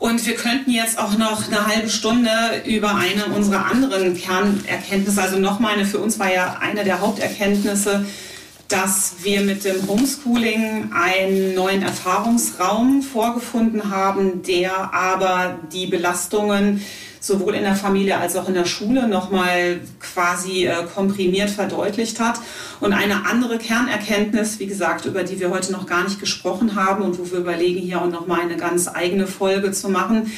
Und 0.00 0.26
wir 0.26 0.34
könnten 0.34 0.70
jetzt 0.70 0.98
auch 0.98 1.16
noch 1.16 1.46
eine 1.46 1.66
halbe 1.66 1.88
Stunde 1.88 2.30
über 2.66 2.96
eine 2.96 3.26
unserer 3.26 3.66
anderen 3.66 4.16
Kernerkenntnisse, 4.16 5.22
also 5.22 5.38
nochmal 5.38 5.74
eine, 5.74 5.86
für 5.86 5.98
uns 5.98 6.18
war 6.18 6.32
ja 6.32 6.58
eine 6.60 6.84
der 6.84 7.00
Haupterkenntnisse, 7.00 8.04
dass 8.68 9.14
wir 9.22 9.42
mit 9.42 9.64
dem 9.64 9.86
Homeschooling 9.86 10.90
einen 10.92 11.54
neuen 11.54 11.82
Erfahrungsraum 11.82 13.02
vorgefunden 13.02 13.90
haben, 13.90 14.42
der 14.42 14.92
aber 14.92 15.58
die 15.72 15.86
Belastungen 15.86 16.82
sowohl 17.24 17.54
in 17.54 17.62
der 17.62 17.74
Familie 17.74 18.18
als 18.18 18.36
auch 18.36 18.48
in 18.48 18.54
der 18.54 18.66
Schule 18.66 19.08
nochmal 19.08 19.80
quasi 19.98 20.66
äh, 20.66 20.84
komprimiert 20.94 21.48
verdeutlicht 21.48 22.20
hat. 22.20 22.38
Und 22.80 22.92
eine 22.92 23.24
andere 23.24 23.56
Kernerkenntnis, 23.56 24.58
wie 24.58 24.66
gesagt, 24.66 25.06
über 25.06 25.22
die 25.22 25.40
wir 25.40 25.48
heute 25.48 25.72
noch 25.72 25.86
gar 25.86 26.04
nicht 26.04 26.20
gesprochen 26.20 26.74
haben 26.74 27.02
und 27.02 27.18
wo 27.18 27.30
wir 27.30 27.38
überlegen, 27.38 27.80
hier 27.80 28.02
auch 28.02 28.10
nochmal 28.10 28.42
eine 28.42 28.58
ganz 28.58 28.88
eigene 28.88 29.26
Folge 29.26 29.72
zu 29.72 29.88
machen, 29.88 30.30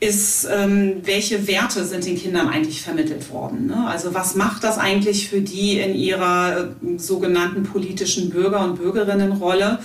ist, 0.00 0.46
ähm, 0.48 1.00
welche 1.02 1.48
Werte 1.48 1.84
sind 1.84 2.06
den 2.06 2.16
Kindern 2.16 2.48
eigentlich 2.48 2.82
vermittelt 2.82 3.32
worden? 3.32 3.66
Ne? 3.66 3.84
Also 3.88 4.14
was 4.14 4.36
macht 4.36 4.62
das 4.62 4.78
eigentlich 4.78 5.28
für 5.28 5.40
die 5.40 5.80
in 5.80 5.96
ihrer 5.96 6.68
äh, 6.84 6.98
sogenannten 6.98 7.64
politischen 7.64 8.30
Bürger- 8.30 8.62
und 8.62 8.76
Bürgerinnenrolle? 8.76 9.80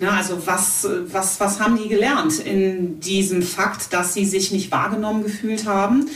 Ne? 0.00 0.10
Also 0.10 0.46
was, 0.46 0.86
was, 1.10 1.40
was 1.40 1.60
haben 1.60 1.76
die 1.76 1.88
gelernt 1.88 2.38
in 2.38 3.00
diesem 3.00 3.42
Fakt, 3.42 3.92
dass 3.92 4.14
sie 4.14 4.24
sich 4.24 4.52
nicht 4.52 4.70
wahrgenommen 4.70 5.22
gefühlt 5.22 5.66
haben? 5.66 6.08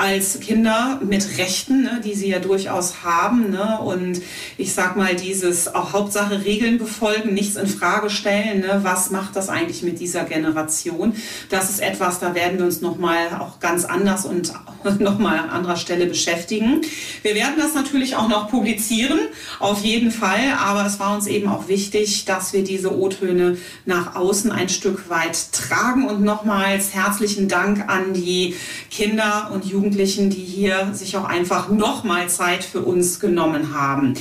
Als 0.00 0.40
Kinder 0.40 0.98
mit 1.04 1.36
Rechten, 1.36 1.82
ne, 1.82 2.00
die 2.02 2.14
sie 2.14 2.28
ja 2.28 2.38
durchaus 2.38 3.04
haben. 3.04 3.50
Ne, 3.50 3.78
und 3.80 4.22
ich 4.56 4.72
sag 4.72 4.96
mal, 4.96 5.14
dieses 5.14 5.74
auch 5.74 5.92
Hauptsache 5.92 6.42
Regeln 6.42 6.78
befolgen, 6.78 7.34
nichts 7.34 7.56
in 7.56 7.66
Frage 7.66 8.08
stellen. 8.08 8.60
Ne, 8.60 8.80
was 8.82 9.10
macht 9.10 9.36
das 9.36 9.50
eigentlich 9.50 9.82
mit 9.82 10.00
dieser 10.00 10.24
Generation? 10.24 11.12
Das 11.50 11.68
ist 11.68 11.80
etwas, 11.80 12.18
da 12.18 12.34
werden 12.34 12.58
wir 12.58 12.64
uns 12.64 12.80
nochmal 12.80 13.28
auch 13.40 13.60
ganz 13.60 13.84
anders 13.84 14.24
und 14.24 14.54
nochmal 15.00 15.38
an 15.38 15.50
anderer 15.50 15.76
Stelle 15.76 16.06
beschäftigen. 16.06 16.80
Wir 17.20 17.34
werden 17.34 17.56
das 17.58 17.74
natürlich 17.74 18.16
auch 18.16 18.28
noch 18.28 18.48
publizieren, 18.48 19.18
auf 19.58 19.84
jeden 19.84 20.12
Fall. 20.12 20.54
Aber 20.58 20.86
es 20.86 20.98
war 20.98 21.14
uns 21.14 21.26
eben 21.26 21.46
auch 21.46 21.68
wichtig, 21.68 22.24
dass 22.24 22.54
wir 22.54 22.64
diese 22.64 22.98
O-Töne 22.98 23.58
nach 23.84 24.16
außen 24.16 24.50
ein 24.50 24.70
Stück 24.70 25.10
weit 25.10 25.52
tragen. 25.52 26.08
Und 26.08 26.22
nochmals 26.22 26.94
herzlichen 26.94 27.48
Dank 27.48 27.84
an 27.86 28.14
die 28.14 28.54
Kinder 28.90 29.50
und 29.52 29.66
Jugendlichen 29.66 29.89
Jugendlichen, 29.90 30.30
die 30.30 30.44
hier 30.44 30.90
sich 30.92 31.16
auch 31.16 31.24
einfach 31.24 31.68
nochmal 31.68 32.28
Zeit 32.28 32.62
für 32.62 32.80
uns 32.82 33.18
genommen 33.18 33.74
haben. 33.74 34.14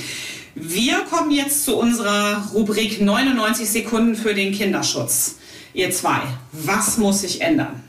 Wir 0.55 1.01
kommen 1.01 1.29
jetzt 1.29 1.63
zu 1.63 1.77
unserer 1.77 2.43
Rubrik 2.55 2.99
99 2.99 3.69
Sekunden 3.69 4.15
für 4.15 4.33
den 4.33 4.51
Kinderschutz. 4.51 5.35
Ihr 5.75 5.91
zwei, 5.91 6.21
was 6.53 6.97
muss 6.97 7.21
sich 7.21 7.41
ändern? 7.41 7.83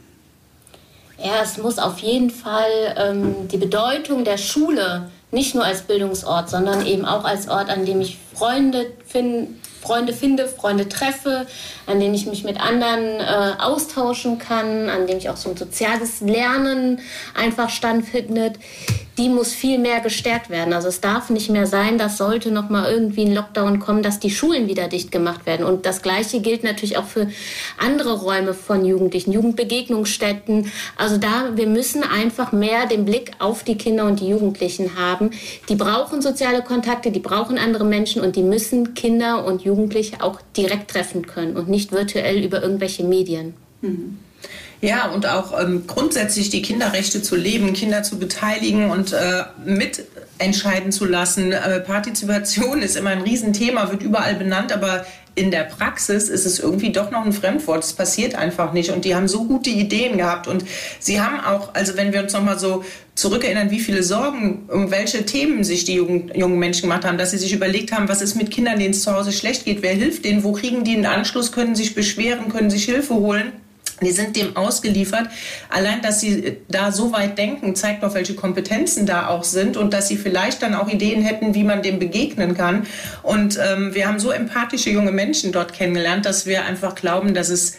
Ja, 1.16 1.40
es 1.42 1.56
muss 1.56 1.78
auf 1.78 2.00
jeden 2.00 2.28
Fall 2.28 2.94
ähm, 2.98 3.48
die 3.48 3.56
Bedeutung 3.56 4.24
der 4.24 4.36
Schule 4.36 5.10
nicht 5.30 5.54
nur 5.54 5.64
als 5.64 5.80
Bildungsort, 5.80 6.50
sondern 6.50 6.84
eben 6.86 7.06
auch 7.06 7.24
als 7.24 7.48
Ort, 7.48 7.70
an 7.70 7.86
dem 7.86 8.02
ich 8.02 8.18
Freunde 8.34 8.92
finden 9.06 9.58
Freunde 9.80 10.12
finde, 10.12 10.46
Freunde 10.46 10.88
treffe, 10.88 11.46
an 11.86 12.00
denen 12.00 12.14
ich 12.14 12.26
mich 12.26 12.44
mit 12.44 12.60
anderen 12.60 13.20
äh, 13.20 13.52
austauschen 13.58 14.38
kann, 14.38 14.88
an 14.88 15.06
dem 15.06 15.18
ich 15.18 15.28
auch 15.30 15.36
so 15.36 15.50
ein 15.50 15.56
soziales 15.56 16.20
Lernen 16.20 17.00
einfach 17.34 17.70
stattfindet 17.70 18.58
die 19.20 19.28
muss 19.28 19.52
viel 19.52 19.78
mehr 19.78 20.00
gestärkt 20.00 20.48
werden. 20.48 20.72
Also 20.72 20.88
es 20.88 21.02
darf 21.02 21.28
nicht 21.28 21.50
mehr 21.50 21.66
sein, 21.66 21.98
dass 21.98 22.16
sollte 22.16 22.50
noch 22.50 22.70
mal 22.70 22.90
irgendwie 22.90 23.26
ein 23.26 23.34
Lockdown 23.34 23.78
kommen, 23.78 24.02
dass 24.02 24.18
die 24.18 24.30
Schulen 24.30 24.66
wieder 24.66 24.88
dicht 24.88 25.12
gemacht 25.12 25.44
werden. 25.44 25.66
Und 25.66 25.84
das 25.84 26.00
Gleiche 26.00 26.40
gilt 26.40 26.64
natürlich 26.64 26.96
auch 26.96 27.04
für 27.04 27.28
andere 27.76 28.14
Räume 28.14 28.54
von 28.54 28.82
Jugendlichen, 28.82 29.32
Jugendbegegnungsstätten. 29.32 30.72
Also 30.96 31.18
da, 31.18 31.54
wir 31.54 31.66
müssen 31.66 32.02
einfach 32.02 32.52
mehr 32.52 32.86
den 32.86 33.04
Blick 33.04 33.32
auf 33.40 33.62
die 33.62 33.76
Kinder 33.76 34.06
und 34.06 34.20
die 34.20 34.28
Jugendlichen 34.28 34.96
haben. 34.96 35.32
Die 35.68 35.76
brauchen 35.76 36.22
soziale 36.22 36.62
Kontakte, 36.62 37.10
die 37.10 37.20
brauchen 37.20 37.58
andere 37.58 37.84
Menschen 37.84 38.22
und 38.22 38.36
die 38.36 38.42
müssen 38.42 38.94
Kinder 38.94 39.44
und 39.44 39.60
Jugendliche 39.62 40.22
auch 40.22 40.40
direkt 40.56 40.92
treffen 40.92 41.26
können 41.26 41.58
und 41.58 41.68
nicht 41.68 41.92
virtuell 41.92 42.42
über 42.42 42.62
irgendwelche 42.62 43.04
Medien. 43.04 43.52
Mhm. 43.82 44.18
Ja, 44.82 45.10
und 45.10 45.26
auch 45.26 45.60
ähm, 45.60 45.86
grundsätzlich 45.86 46.48
die 46.48 46.62
Kinderrechte 46.62 47.22
zu 47.22 47.36
leben, 47.36 47.74
Kinder 47.74 48.02
zu 48.02 48.18
beteiligen 48.18 48.90
und 48.90 49.12
äh, 49.12 49.44
mitentscheiden 49.64 50.90
zu 50.90 51.04
lassen. 51.04 51.52
Äh, 51.52 51.80
Partizipation 51.80 52.80
ist 52.80 52.96
immer 52.96 53.10
ein 53.10 53.20
Riesenthema, 53.20 53.90
wird 53.90 54.02
überall 54.02 54.36
benannt, 54.36 54.72
aber 54.72 55.04
in 55.34 55.50
der 55.50 55.64
Praxis 55.64 56.28
ist 56.28 56.46
es 56.46 56.58
irgendwie 56.58 56.92
doch 56.92 57.10
noch 57.10 57.24
ein 57.24 57.32
Fremdwort. 57.32 57.84
Es 57.84 57.92
passiert 57.92 58.34
einfach 58.34 58.72
nicht. 58.72 58.90
Und 58.90 59.04
die 59.04 59.14
haben 59.14 59.28
so 59.28 59.44
gute 59.44 59.70
Ideen 59.70 60.16
gehabt. 60.16 60.48
Und 60.48 60.64
sie 60.98 61.20
haben 61.20 61.40
auch, 61.40 61.74
also 61.74 61.96
wenn 61.96 62.12
wir 62.12 62.22
uns 62.22 62.32
nochmal 62.32 62.58
so 62.58 62.84
zurückerinnern, 63.14 63.70
wie 63.70 63.80
viele 63.80 64.02
Sorgen, 64.02 64.68
um 64.68 64.90
welche 64.90 65.26
Themen 65.26 65.62
sich 65.62 65.84
die 65.84 65.94
jungen, 65.94 66.32
jungen 66.34 66.58
Menschen 66.58 66.82
gemacht 66.82 67.04
haben, 67.04 67.18
dass 67.18 67.30
sie 67.30 67.38
sich 67.38 67.52
überlegt 67.52 67.92
haben, 67.92 68.08
was 68.08 68.22
ist 68.22 68.34
mit 68.34 68.50
Kindern, 68.50 68.78
denen 68.78 68.90
es 68.92 69.02
zu 69.02 69.14
Hause 69.14 69.32
schlecht 69.32 69.66
geht, 69.66 69.82
wer 69.82 69.94
hilft 69.94 70.24
denen, 70.24 70.42
wo 70.42 70.52
kriegen 70.52 70.84
die 70.84 70.94
einen 70.94 71.06
Anschluss, 71.06 71.52
können 71.52 71.74
sich 71.74 71.94
beschweren, 71.94 72.48
können 72.48 72.70
sich 72.70 72.84
Hilfe 72.84 73.14
holen. 73.14 73.52
Die 74.02 74.12
sind 74.12 74.36
dem 74.36 74.56
ausgeliefert. 74.56 75.28
Allein, 75.68 76.02
dass 76.02 76.20
sie 76.20 76.58
da 76.68 76.92
so 76.92 77.12
weit 77.12 77.36
denken, 77.38 77.74
zeigt 77.74 78.02
doch, 78.02 78.14
welche 78.14 78.34
Kompetenzen 78.34 79.06
da 79.06 79.28
auch 79.28 79.44
sind 79.44 79.76
und 79.76 79.92
dass 79.92 80.08
sie 80.08 80.16
vielleicht 80.16 80.62
dann 80.62 80.74
auch 80.74 80.88
Ideen 80.88 81.22
hätten, 81.22 81.54
wie 81.54 81.64
man 81.64 81.82
dem 81.82 81.98
begegnen 81.98 82.56
kann. 82.56 82.86
Und 83.22 83.58
ähm, 83.62 83.94
wir 83.94 84.08
haben 84.08 84.18
so 84.18 84.30
empathische 84.30 84.90
junge 84.90 85.12
Menschen 85.12 85.52
dort 85.52 85.72
kennengelernt, 85.72 86.26
dass 86.26 86.46
wir 86.46 86.64
einfach 86.64 86.94
glauben, 86.94 87.34
dass 87.34 87.48
es 87.48 87.76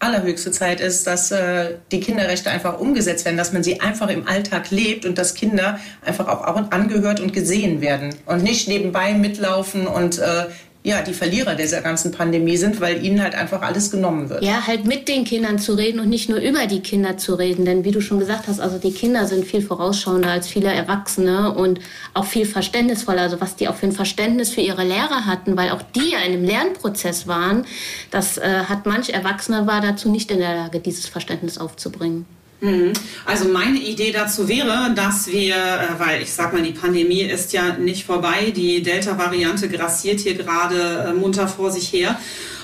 allerhöchste 0.00 0.50
Zeit 0.50 0.80
ist, 0.80 1.06
dass 1.06 1.30
äh, 1.30 1.76
die 1.92 2.00
Kinderrechte 2.00 2.50
einfach 2.50 2.80
umgesetzt 2.80 3.26
werden, 3.26 3.36
dass 3.36 3.52
man 3.52 3.62
sie 3.62 3.80
einfach 3.80 4.08
im 4.08 4.26
Alltag 4.26 4.70
lebt 4.70 5.04
und 5.04 5.18
dass 5.18 5.34
Kinder 5.34 5.78
einfach 6.04 6.26
auch, 6.26 6.46
auch 6.46 6.70
angehört 6.70 7.20
und 7.20 7.32
gesehen 7.32 7.80
werden 7.82 8.14
und 8.24 8.42
nicht 8.42 8.66
nebenbei 8.66 9.12
mitlaufen 9.12 9.86
und 9.86 10.18
äh, 10.18 10.46
ja, 10.82 11.02
die 11.02 11.12
Verlierer 11.12 11.56
dieser 11.56 11.82
ganzen 11.82 12.10
Pandemie 12.10 12.56
sind, 12.56 12.80
weil 12.80 13.04
ihnen 13.04 13.22
halt 13.22 13.34
einfach 13.34 13.60
alles 13.60 13.90
genommen 13.90 14.30
wird. 14.30 14.42
Ja, 14.42 14.66
halt 14.66 14.86
mit 14.86 15.08
den 15.08 15.24
Kindern 15.24 15.58
zu 15.58 15.74
reden 15.74 16.00
und 16.00 16.08
nicht 16.08 16.30
nur 16.30 16.38
über 16.38 16.66
die 16.66 16.80
Kinder 16.80 17.18
zu 17.18 17.34
reden. 17.34 17.66
Denn 17.66 17.84
wie 17.84 17.90
du 17.90 18.00
schon 18.00 18.18
gesagt 18.18 18.48
hast, 18.48 18.60
also 18.60 18.78
die 18.78 18.92
Kinder 18.92 19.26
sind 19.26 19.44
viel 19.44 19.60
vorausschauender 19.60 20.30
als 20.30 20.48
viele 20.48 20.72
Erwachsene 20.72 21.52
und 21.52 21.80
auch 22.14 22.24
viel 22.24 22.46
verständnisvoller. 22.46 23.20
Also 23.20 23.42
was 23.42 23.56
die 23.56 23.68
auch 23.68 23.74
für 23.74 23.86
ein 23.86 23.92
Verständnis 23.92 24.50
für 24.50 24.62
ihre 24.62 24.84
Lehrer 24.84 25.26
hatten, 25.26 25.54
weil 25.54 25.70
auch 25.70 25.82
die 25.82 26.12
ja 26.12 26.18
in 26.20 26.32
einem 26.32 26.44
Lernprozess 26.44 27.26
waren, 27.26 27.66
das 28.10 28.38
äh, 28.38 28.64
hat 28.66 28.86
manch 28.86 29.10
Erwachsener 29.10 29.66
war 29.66 29.82
dazu 29.82 30.10
nicht 30.10 30.30
in 30.30 30.38
der 30.38 30.54
Lage, 30.54 30.80
dieses 30.80 31.06
Verständnis 31.06 31.58
aufzubringen. 31.58 32.24
Mhm. 32.60 32.92
Also 33.24 33.48
meine 33.48 33.78
Idee 33.78 34.12
dazu 34.12 34.48
wäre, 34.48 34.92
dass 34.94 35.28
wir, 35.28 35.56
äh, 35.56 35.98
weil 35.98 36.22
ich 36.22 36.32
sag 36.32 36.52
mal, 36.52 36.62
die 36.62 36.72
Pandemie 36.72 37.22
ist 37.22 37.52
ja 37.52 37.76
nicht 37.76 38.04
vorbei, 38.04 38.52
die 38.54 38.82
Delta-Variante 38.82 39.68
grassiert 39.68 40.20
hier 40.20 40.34
gerade 40.34 41.08
äh, 41.08 41.12
munter 41.12 41.48
vor 41.48 41.70
sich 41.70 41.92
her. 41.92 42.18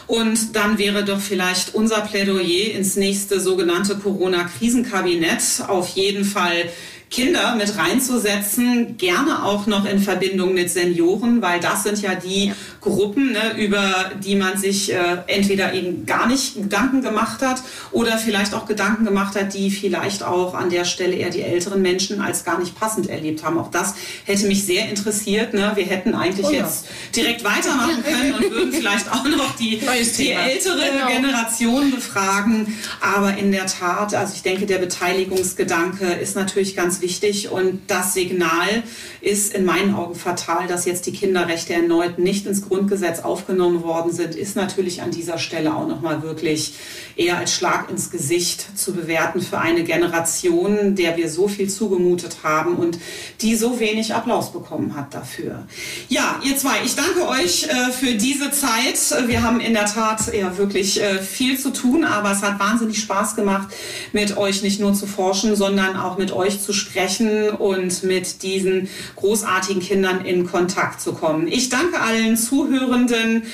Und 0.07 0.55
dann 0.55 0.79
wäre 0.79 1.05
doch 1.05 1.19
vielleicht 1.19 1.75
unser 1.75 2.03
Plädoyer 2.03 2.75
ins 2.75 2.95
nächste 2.97 3.41
sogenannte 3.41 3.97
Corona-Krisenkabinett 3.97 5.65
auf 5.67 5.89
jeden 5.89 6.25
Fall 6.25 6.71
Kinder 7.09 7.55
mit 7.55 7.77
reinzusetzen, 7.79 8.97
gerne 8.99 9.45
auch 9.45 9.67
noch 9.67 9.85
in 9.85 10.01
Verbindung 10.01 10.55
mit 10.55 10.71
Senioren, 10.71 11.41
weil 11.41 11.61
das 11.61 11.85
sind 11.85 12.03
ja 12.03 12.17
die 12.17 12.53
Gruppen, 12.87 13.33
ne, 13.33 13.59
über 13.59 14.13
die 14.25 14.37
man 14.37 14.57
sich 14.57 14.93
äh, 14.93 14.97
entweder 15.27 15.75
eben 15.75 16.07
gar 16.07 16.27
nicht 16.27 16.55
Gedanken 16.55 17.03
gemacht 17.03 17.43
hat 17.43 17.63
oder 17.91 18.17
vielleicht 18.19 18.55
auch 18.55 18.67
Gedanken 18.67 19.05
gemacht 19.05 19.35
hat, 19.35 19.55
die 19.55 19.71
vielleicht 19.71 20.23
auch 20.23 20.55
an 20.55 20.71
der 20.71 20.85
Stelle 20.85 21.15
eher 21.15 21.31
die 21.31 21.43
älteren 21.43 21.83
Menschen 21.83 22.21
als 22.21 22.45
gar 22.45 22.59
nicht 22.59 22.79
passend 22.79 23.09
erlebt 23.09 23.45
haben. 23.45 23.59
Auch 23.59 23.71
das 23.71 23.95
hätte 24.25 24.47
mich 24.47 24.65
sehr 24.65 24.89
interessiert. 24.89 25.53
Ne? 25.53 25.73
Wir 25.75 25.85
hätten 25.85 26.15
eigentlich 26.15 26.47
oh 26.47 26.51
ja. 26.51 26.61
jetzt 26.61 26.87
direkt 27.15 27.45
weitermachen 27.45 28.03
können 28.05 28.35
und 28.35 28.51
würden 28.51 28.73
vielleicht 28.73 29.11
auch 29.11 29.25
noch 29.25 29.57
die, 29.57 29.81
die 30.19 30.31
ältere 30.31 30.79
genau. 30.79 31.09
Generation 31.09 31.91
befragen. 31.91 32.79
Aber 33.01 33.37
in 33.37 33.53
der 33.53 33.67
Tat, 33.67 34.15
also 34.15 34.33
ich 34.35 34.43
denke, 34.43 34.67
der 34.67 34.79
Beteiligungsgedanke 34.79 36.07
ist 36.07 36.37
natürlich 36.37 36.77
ganz 36.77 37.01
wichtig 37.01 37.51
und 37.51 37.81
das 37.89 38.15
Signal 38.15 38.83
ist 39.21 39.55
in 39.55 39.65
meinen 39.65 39.95
Augen 39.95 40.15
fatal, 40.15 40.67
dass 40.69 40.85
jetzt 40.85 41.07
die 41.07 41.13
Kinderrechte 41.13 41.75
erneut 41.75 42.19
nicht 42.19 42.47
ins 42.47 42.63
Grundgesetz 42.77 43.21
aufgenommen 43.21 43.83
worden 43.83 44.13
sind, 44.13 44.35
ist 44.35 44.55
natürlich 44.55 45.01
an 45.01 45.11
dieser 45.11 45.39
Stelle 45.39 45.75
auch 45.75 45.89
nochmal 45.89 46.23
wirklich 46.23 46.75
eher 47.17 47.39
als 47.39 47.55
Schlag 47.55 47.91
ins 47.91 48.11
Gesicht 48.11 48.77
zu 48.77 48.93
bewerten 48.93 49.41
für 49.41 49.59
eine 49.59 49.83
Generation, 49.83 50.95
der 50.95 51.17
wir 51.17 51.31
so 51.31 51.49
viel 51.49 51.71
zugemutet 51.71 52.39
haben 52.43 52.77
und 52.77 52.99
die 53.41 53.57
so 53.57 53.81
wenig 53.81 54.15
Applaus 54.15 54.53
bekommen 54.53 54.95
hat 54.95 55.15
dafür. 55.15 55.67
Ja, 56.11 56.39
ihr 56.45 56.57
zwei, 56.59 56.83
ich 56.85 56.95
danke 56.95 57.27
euch 57.27 57.65
äh, 57.65 57.93
für 57.93 58.15
diese 58.15 58.51
Zeit. 58.51 59.27
Wir 59.27 59.43
haben 59.43 59.61
in 59.61 59.73
der 59.73 59.87
Tat 59.87 60.35
ja 60.35 60.59
wirklich 60.59 61.01
äh, 61.01 61.19
viel 61.19 61.59
zu 61.59 61.71
tun, 61.71 62.05
aber 62.05 62.33
es 62.33 62.43
hat 62.43 62.61
wahnsinnig 62.61 62.99
Spaß 63.01 63.37
gemacht, 63.37 63.69
mit 64.13 64.37
euch 64.37 64.63
nicht 64.63 64.81
nur 64.81 64.93
zu 64.93 65.07
forschen, 65.07 65.57
sondern 65.57 65.97
auch 65.97 66.19
mit 66.19 66.31
euch 66.31 66.61
zu 66.61 66.75
sprechen 66.75 67.49
und 67.49 68.03
mit 68.03 68.43
diesen 68.43 68.91
großartigen 69.17 69.81
Kindern 69.81 70.23
in 70.27 70.47
Kontakt 70.47 71.01
zu 71.01 71.15
kommen. 71.15 71.49
Ich 71.49 71.71
danke 71.71 72.01
allen 72.01 72.37
Zuhörenden 72.67 73.45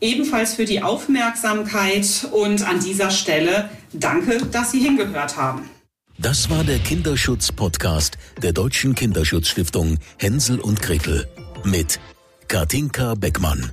ebenfalls 0.00 0.54
für 0.54 0.64
die 0.64 0.82
Aufmerksamkeit 0.82 2.26
und 2.32 2.66
an 2.66 2.80
dieser 2.80 3.10
Stelle 3.10 3.68
danke, 3.92 4.38
dass 4.50 4.70
Sie 4.72 4.80
hingehört 4.80 5.36
haben. 5.36 5.68
Das 6.18 6.48
war 6.48 6.64
der 6.64 6.78
Kinderschutz-Podcast 6.78 8.16
der 8.42 8.52
Deutschen 8.52 8.94
Kinderschutzstiftung 8.94 9.98
Hänsel 10.18 10.58
und 10.60 10.80
Gretel 10.80 11.26
mit 11.64 12.00
Katinka 12.48 13.14
Beckmann. 13.14 13.70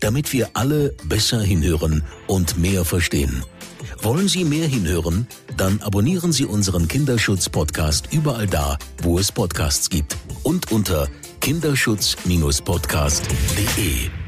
Damit 0.00 0.32
wir 0.32 0.48
alle 0.54 0.94
besser 1.04 1.42
hinhören 1.42 2.02
und 2.26 2.58
mehr 2.58 2.84
verstehen. 2.84 3.44
Wollen 4.02 4.28
Sie 4.28 4.44
mehr 4.44 4.66
hinhören? 4.66 5.26
Dann 5.58 5.80
abonnieren 5.82 6.32
Sie 6.32 6.46
unseren 6.46 6.88
Kinderschutz-Podcast 6.88 8.12
überall 8.12 8.46
da, 8.46 8.78
wo 9.02 9.18
es 9.18 9.30
Podcasts 9.30 9.90
gibt 9.90 10.16
und 10.42 10.72
unter 10.72 11.08
kinderschutz-podcast.de. 11.44 14.23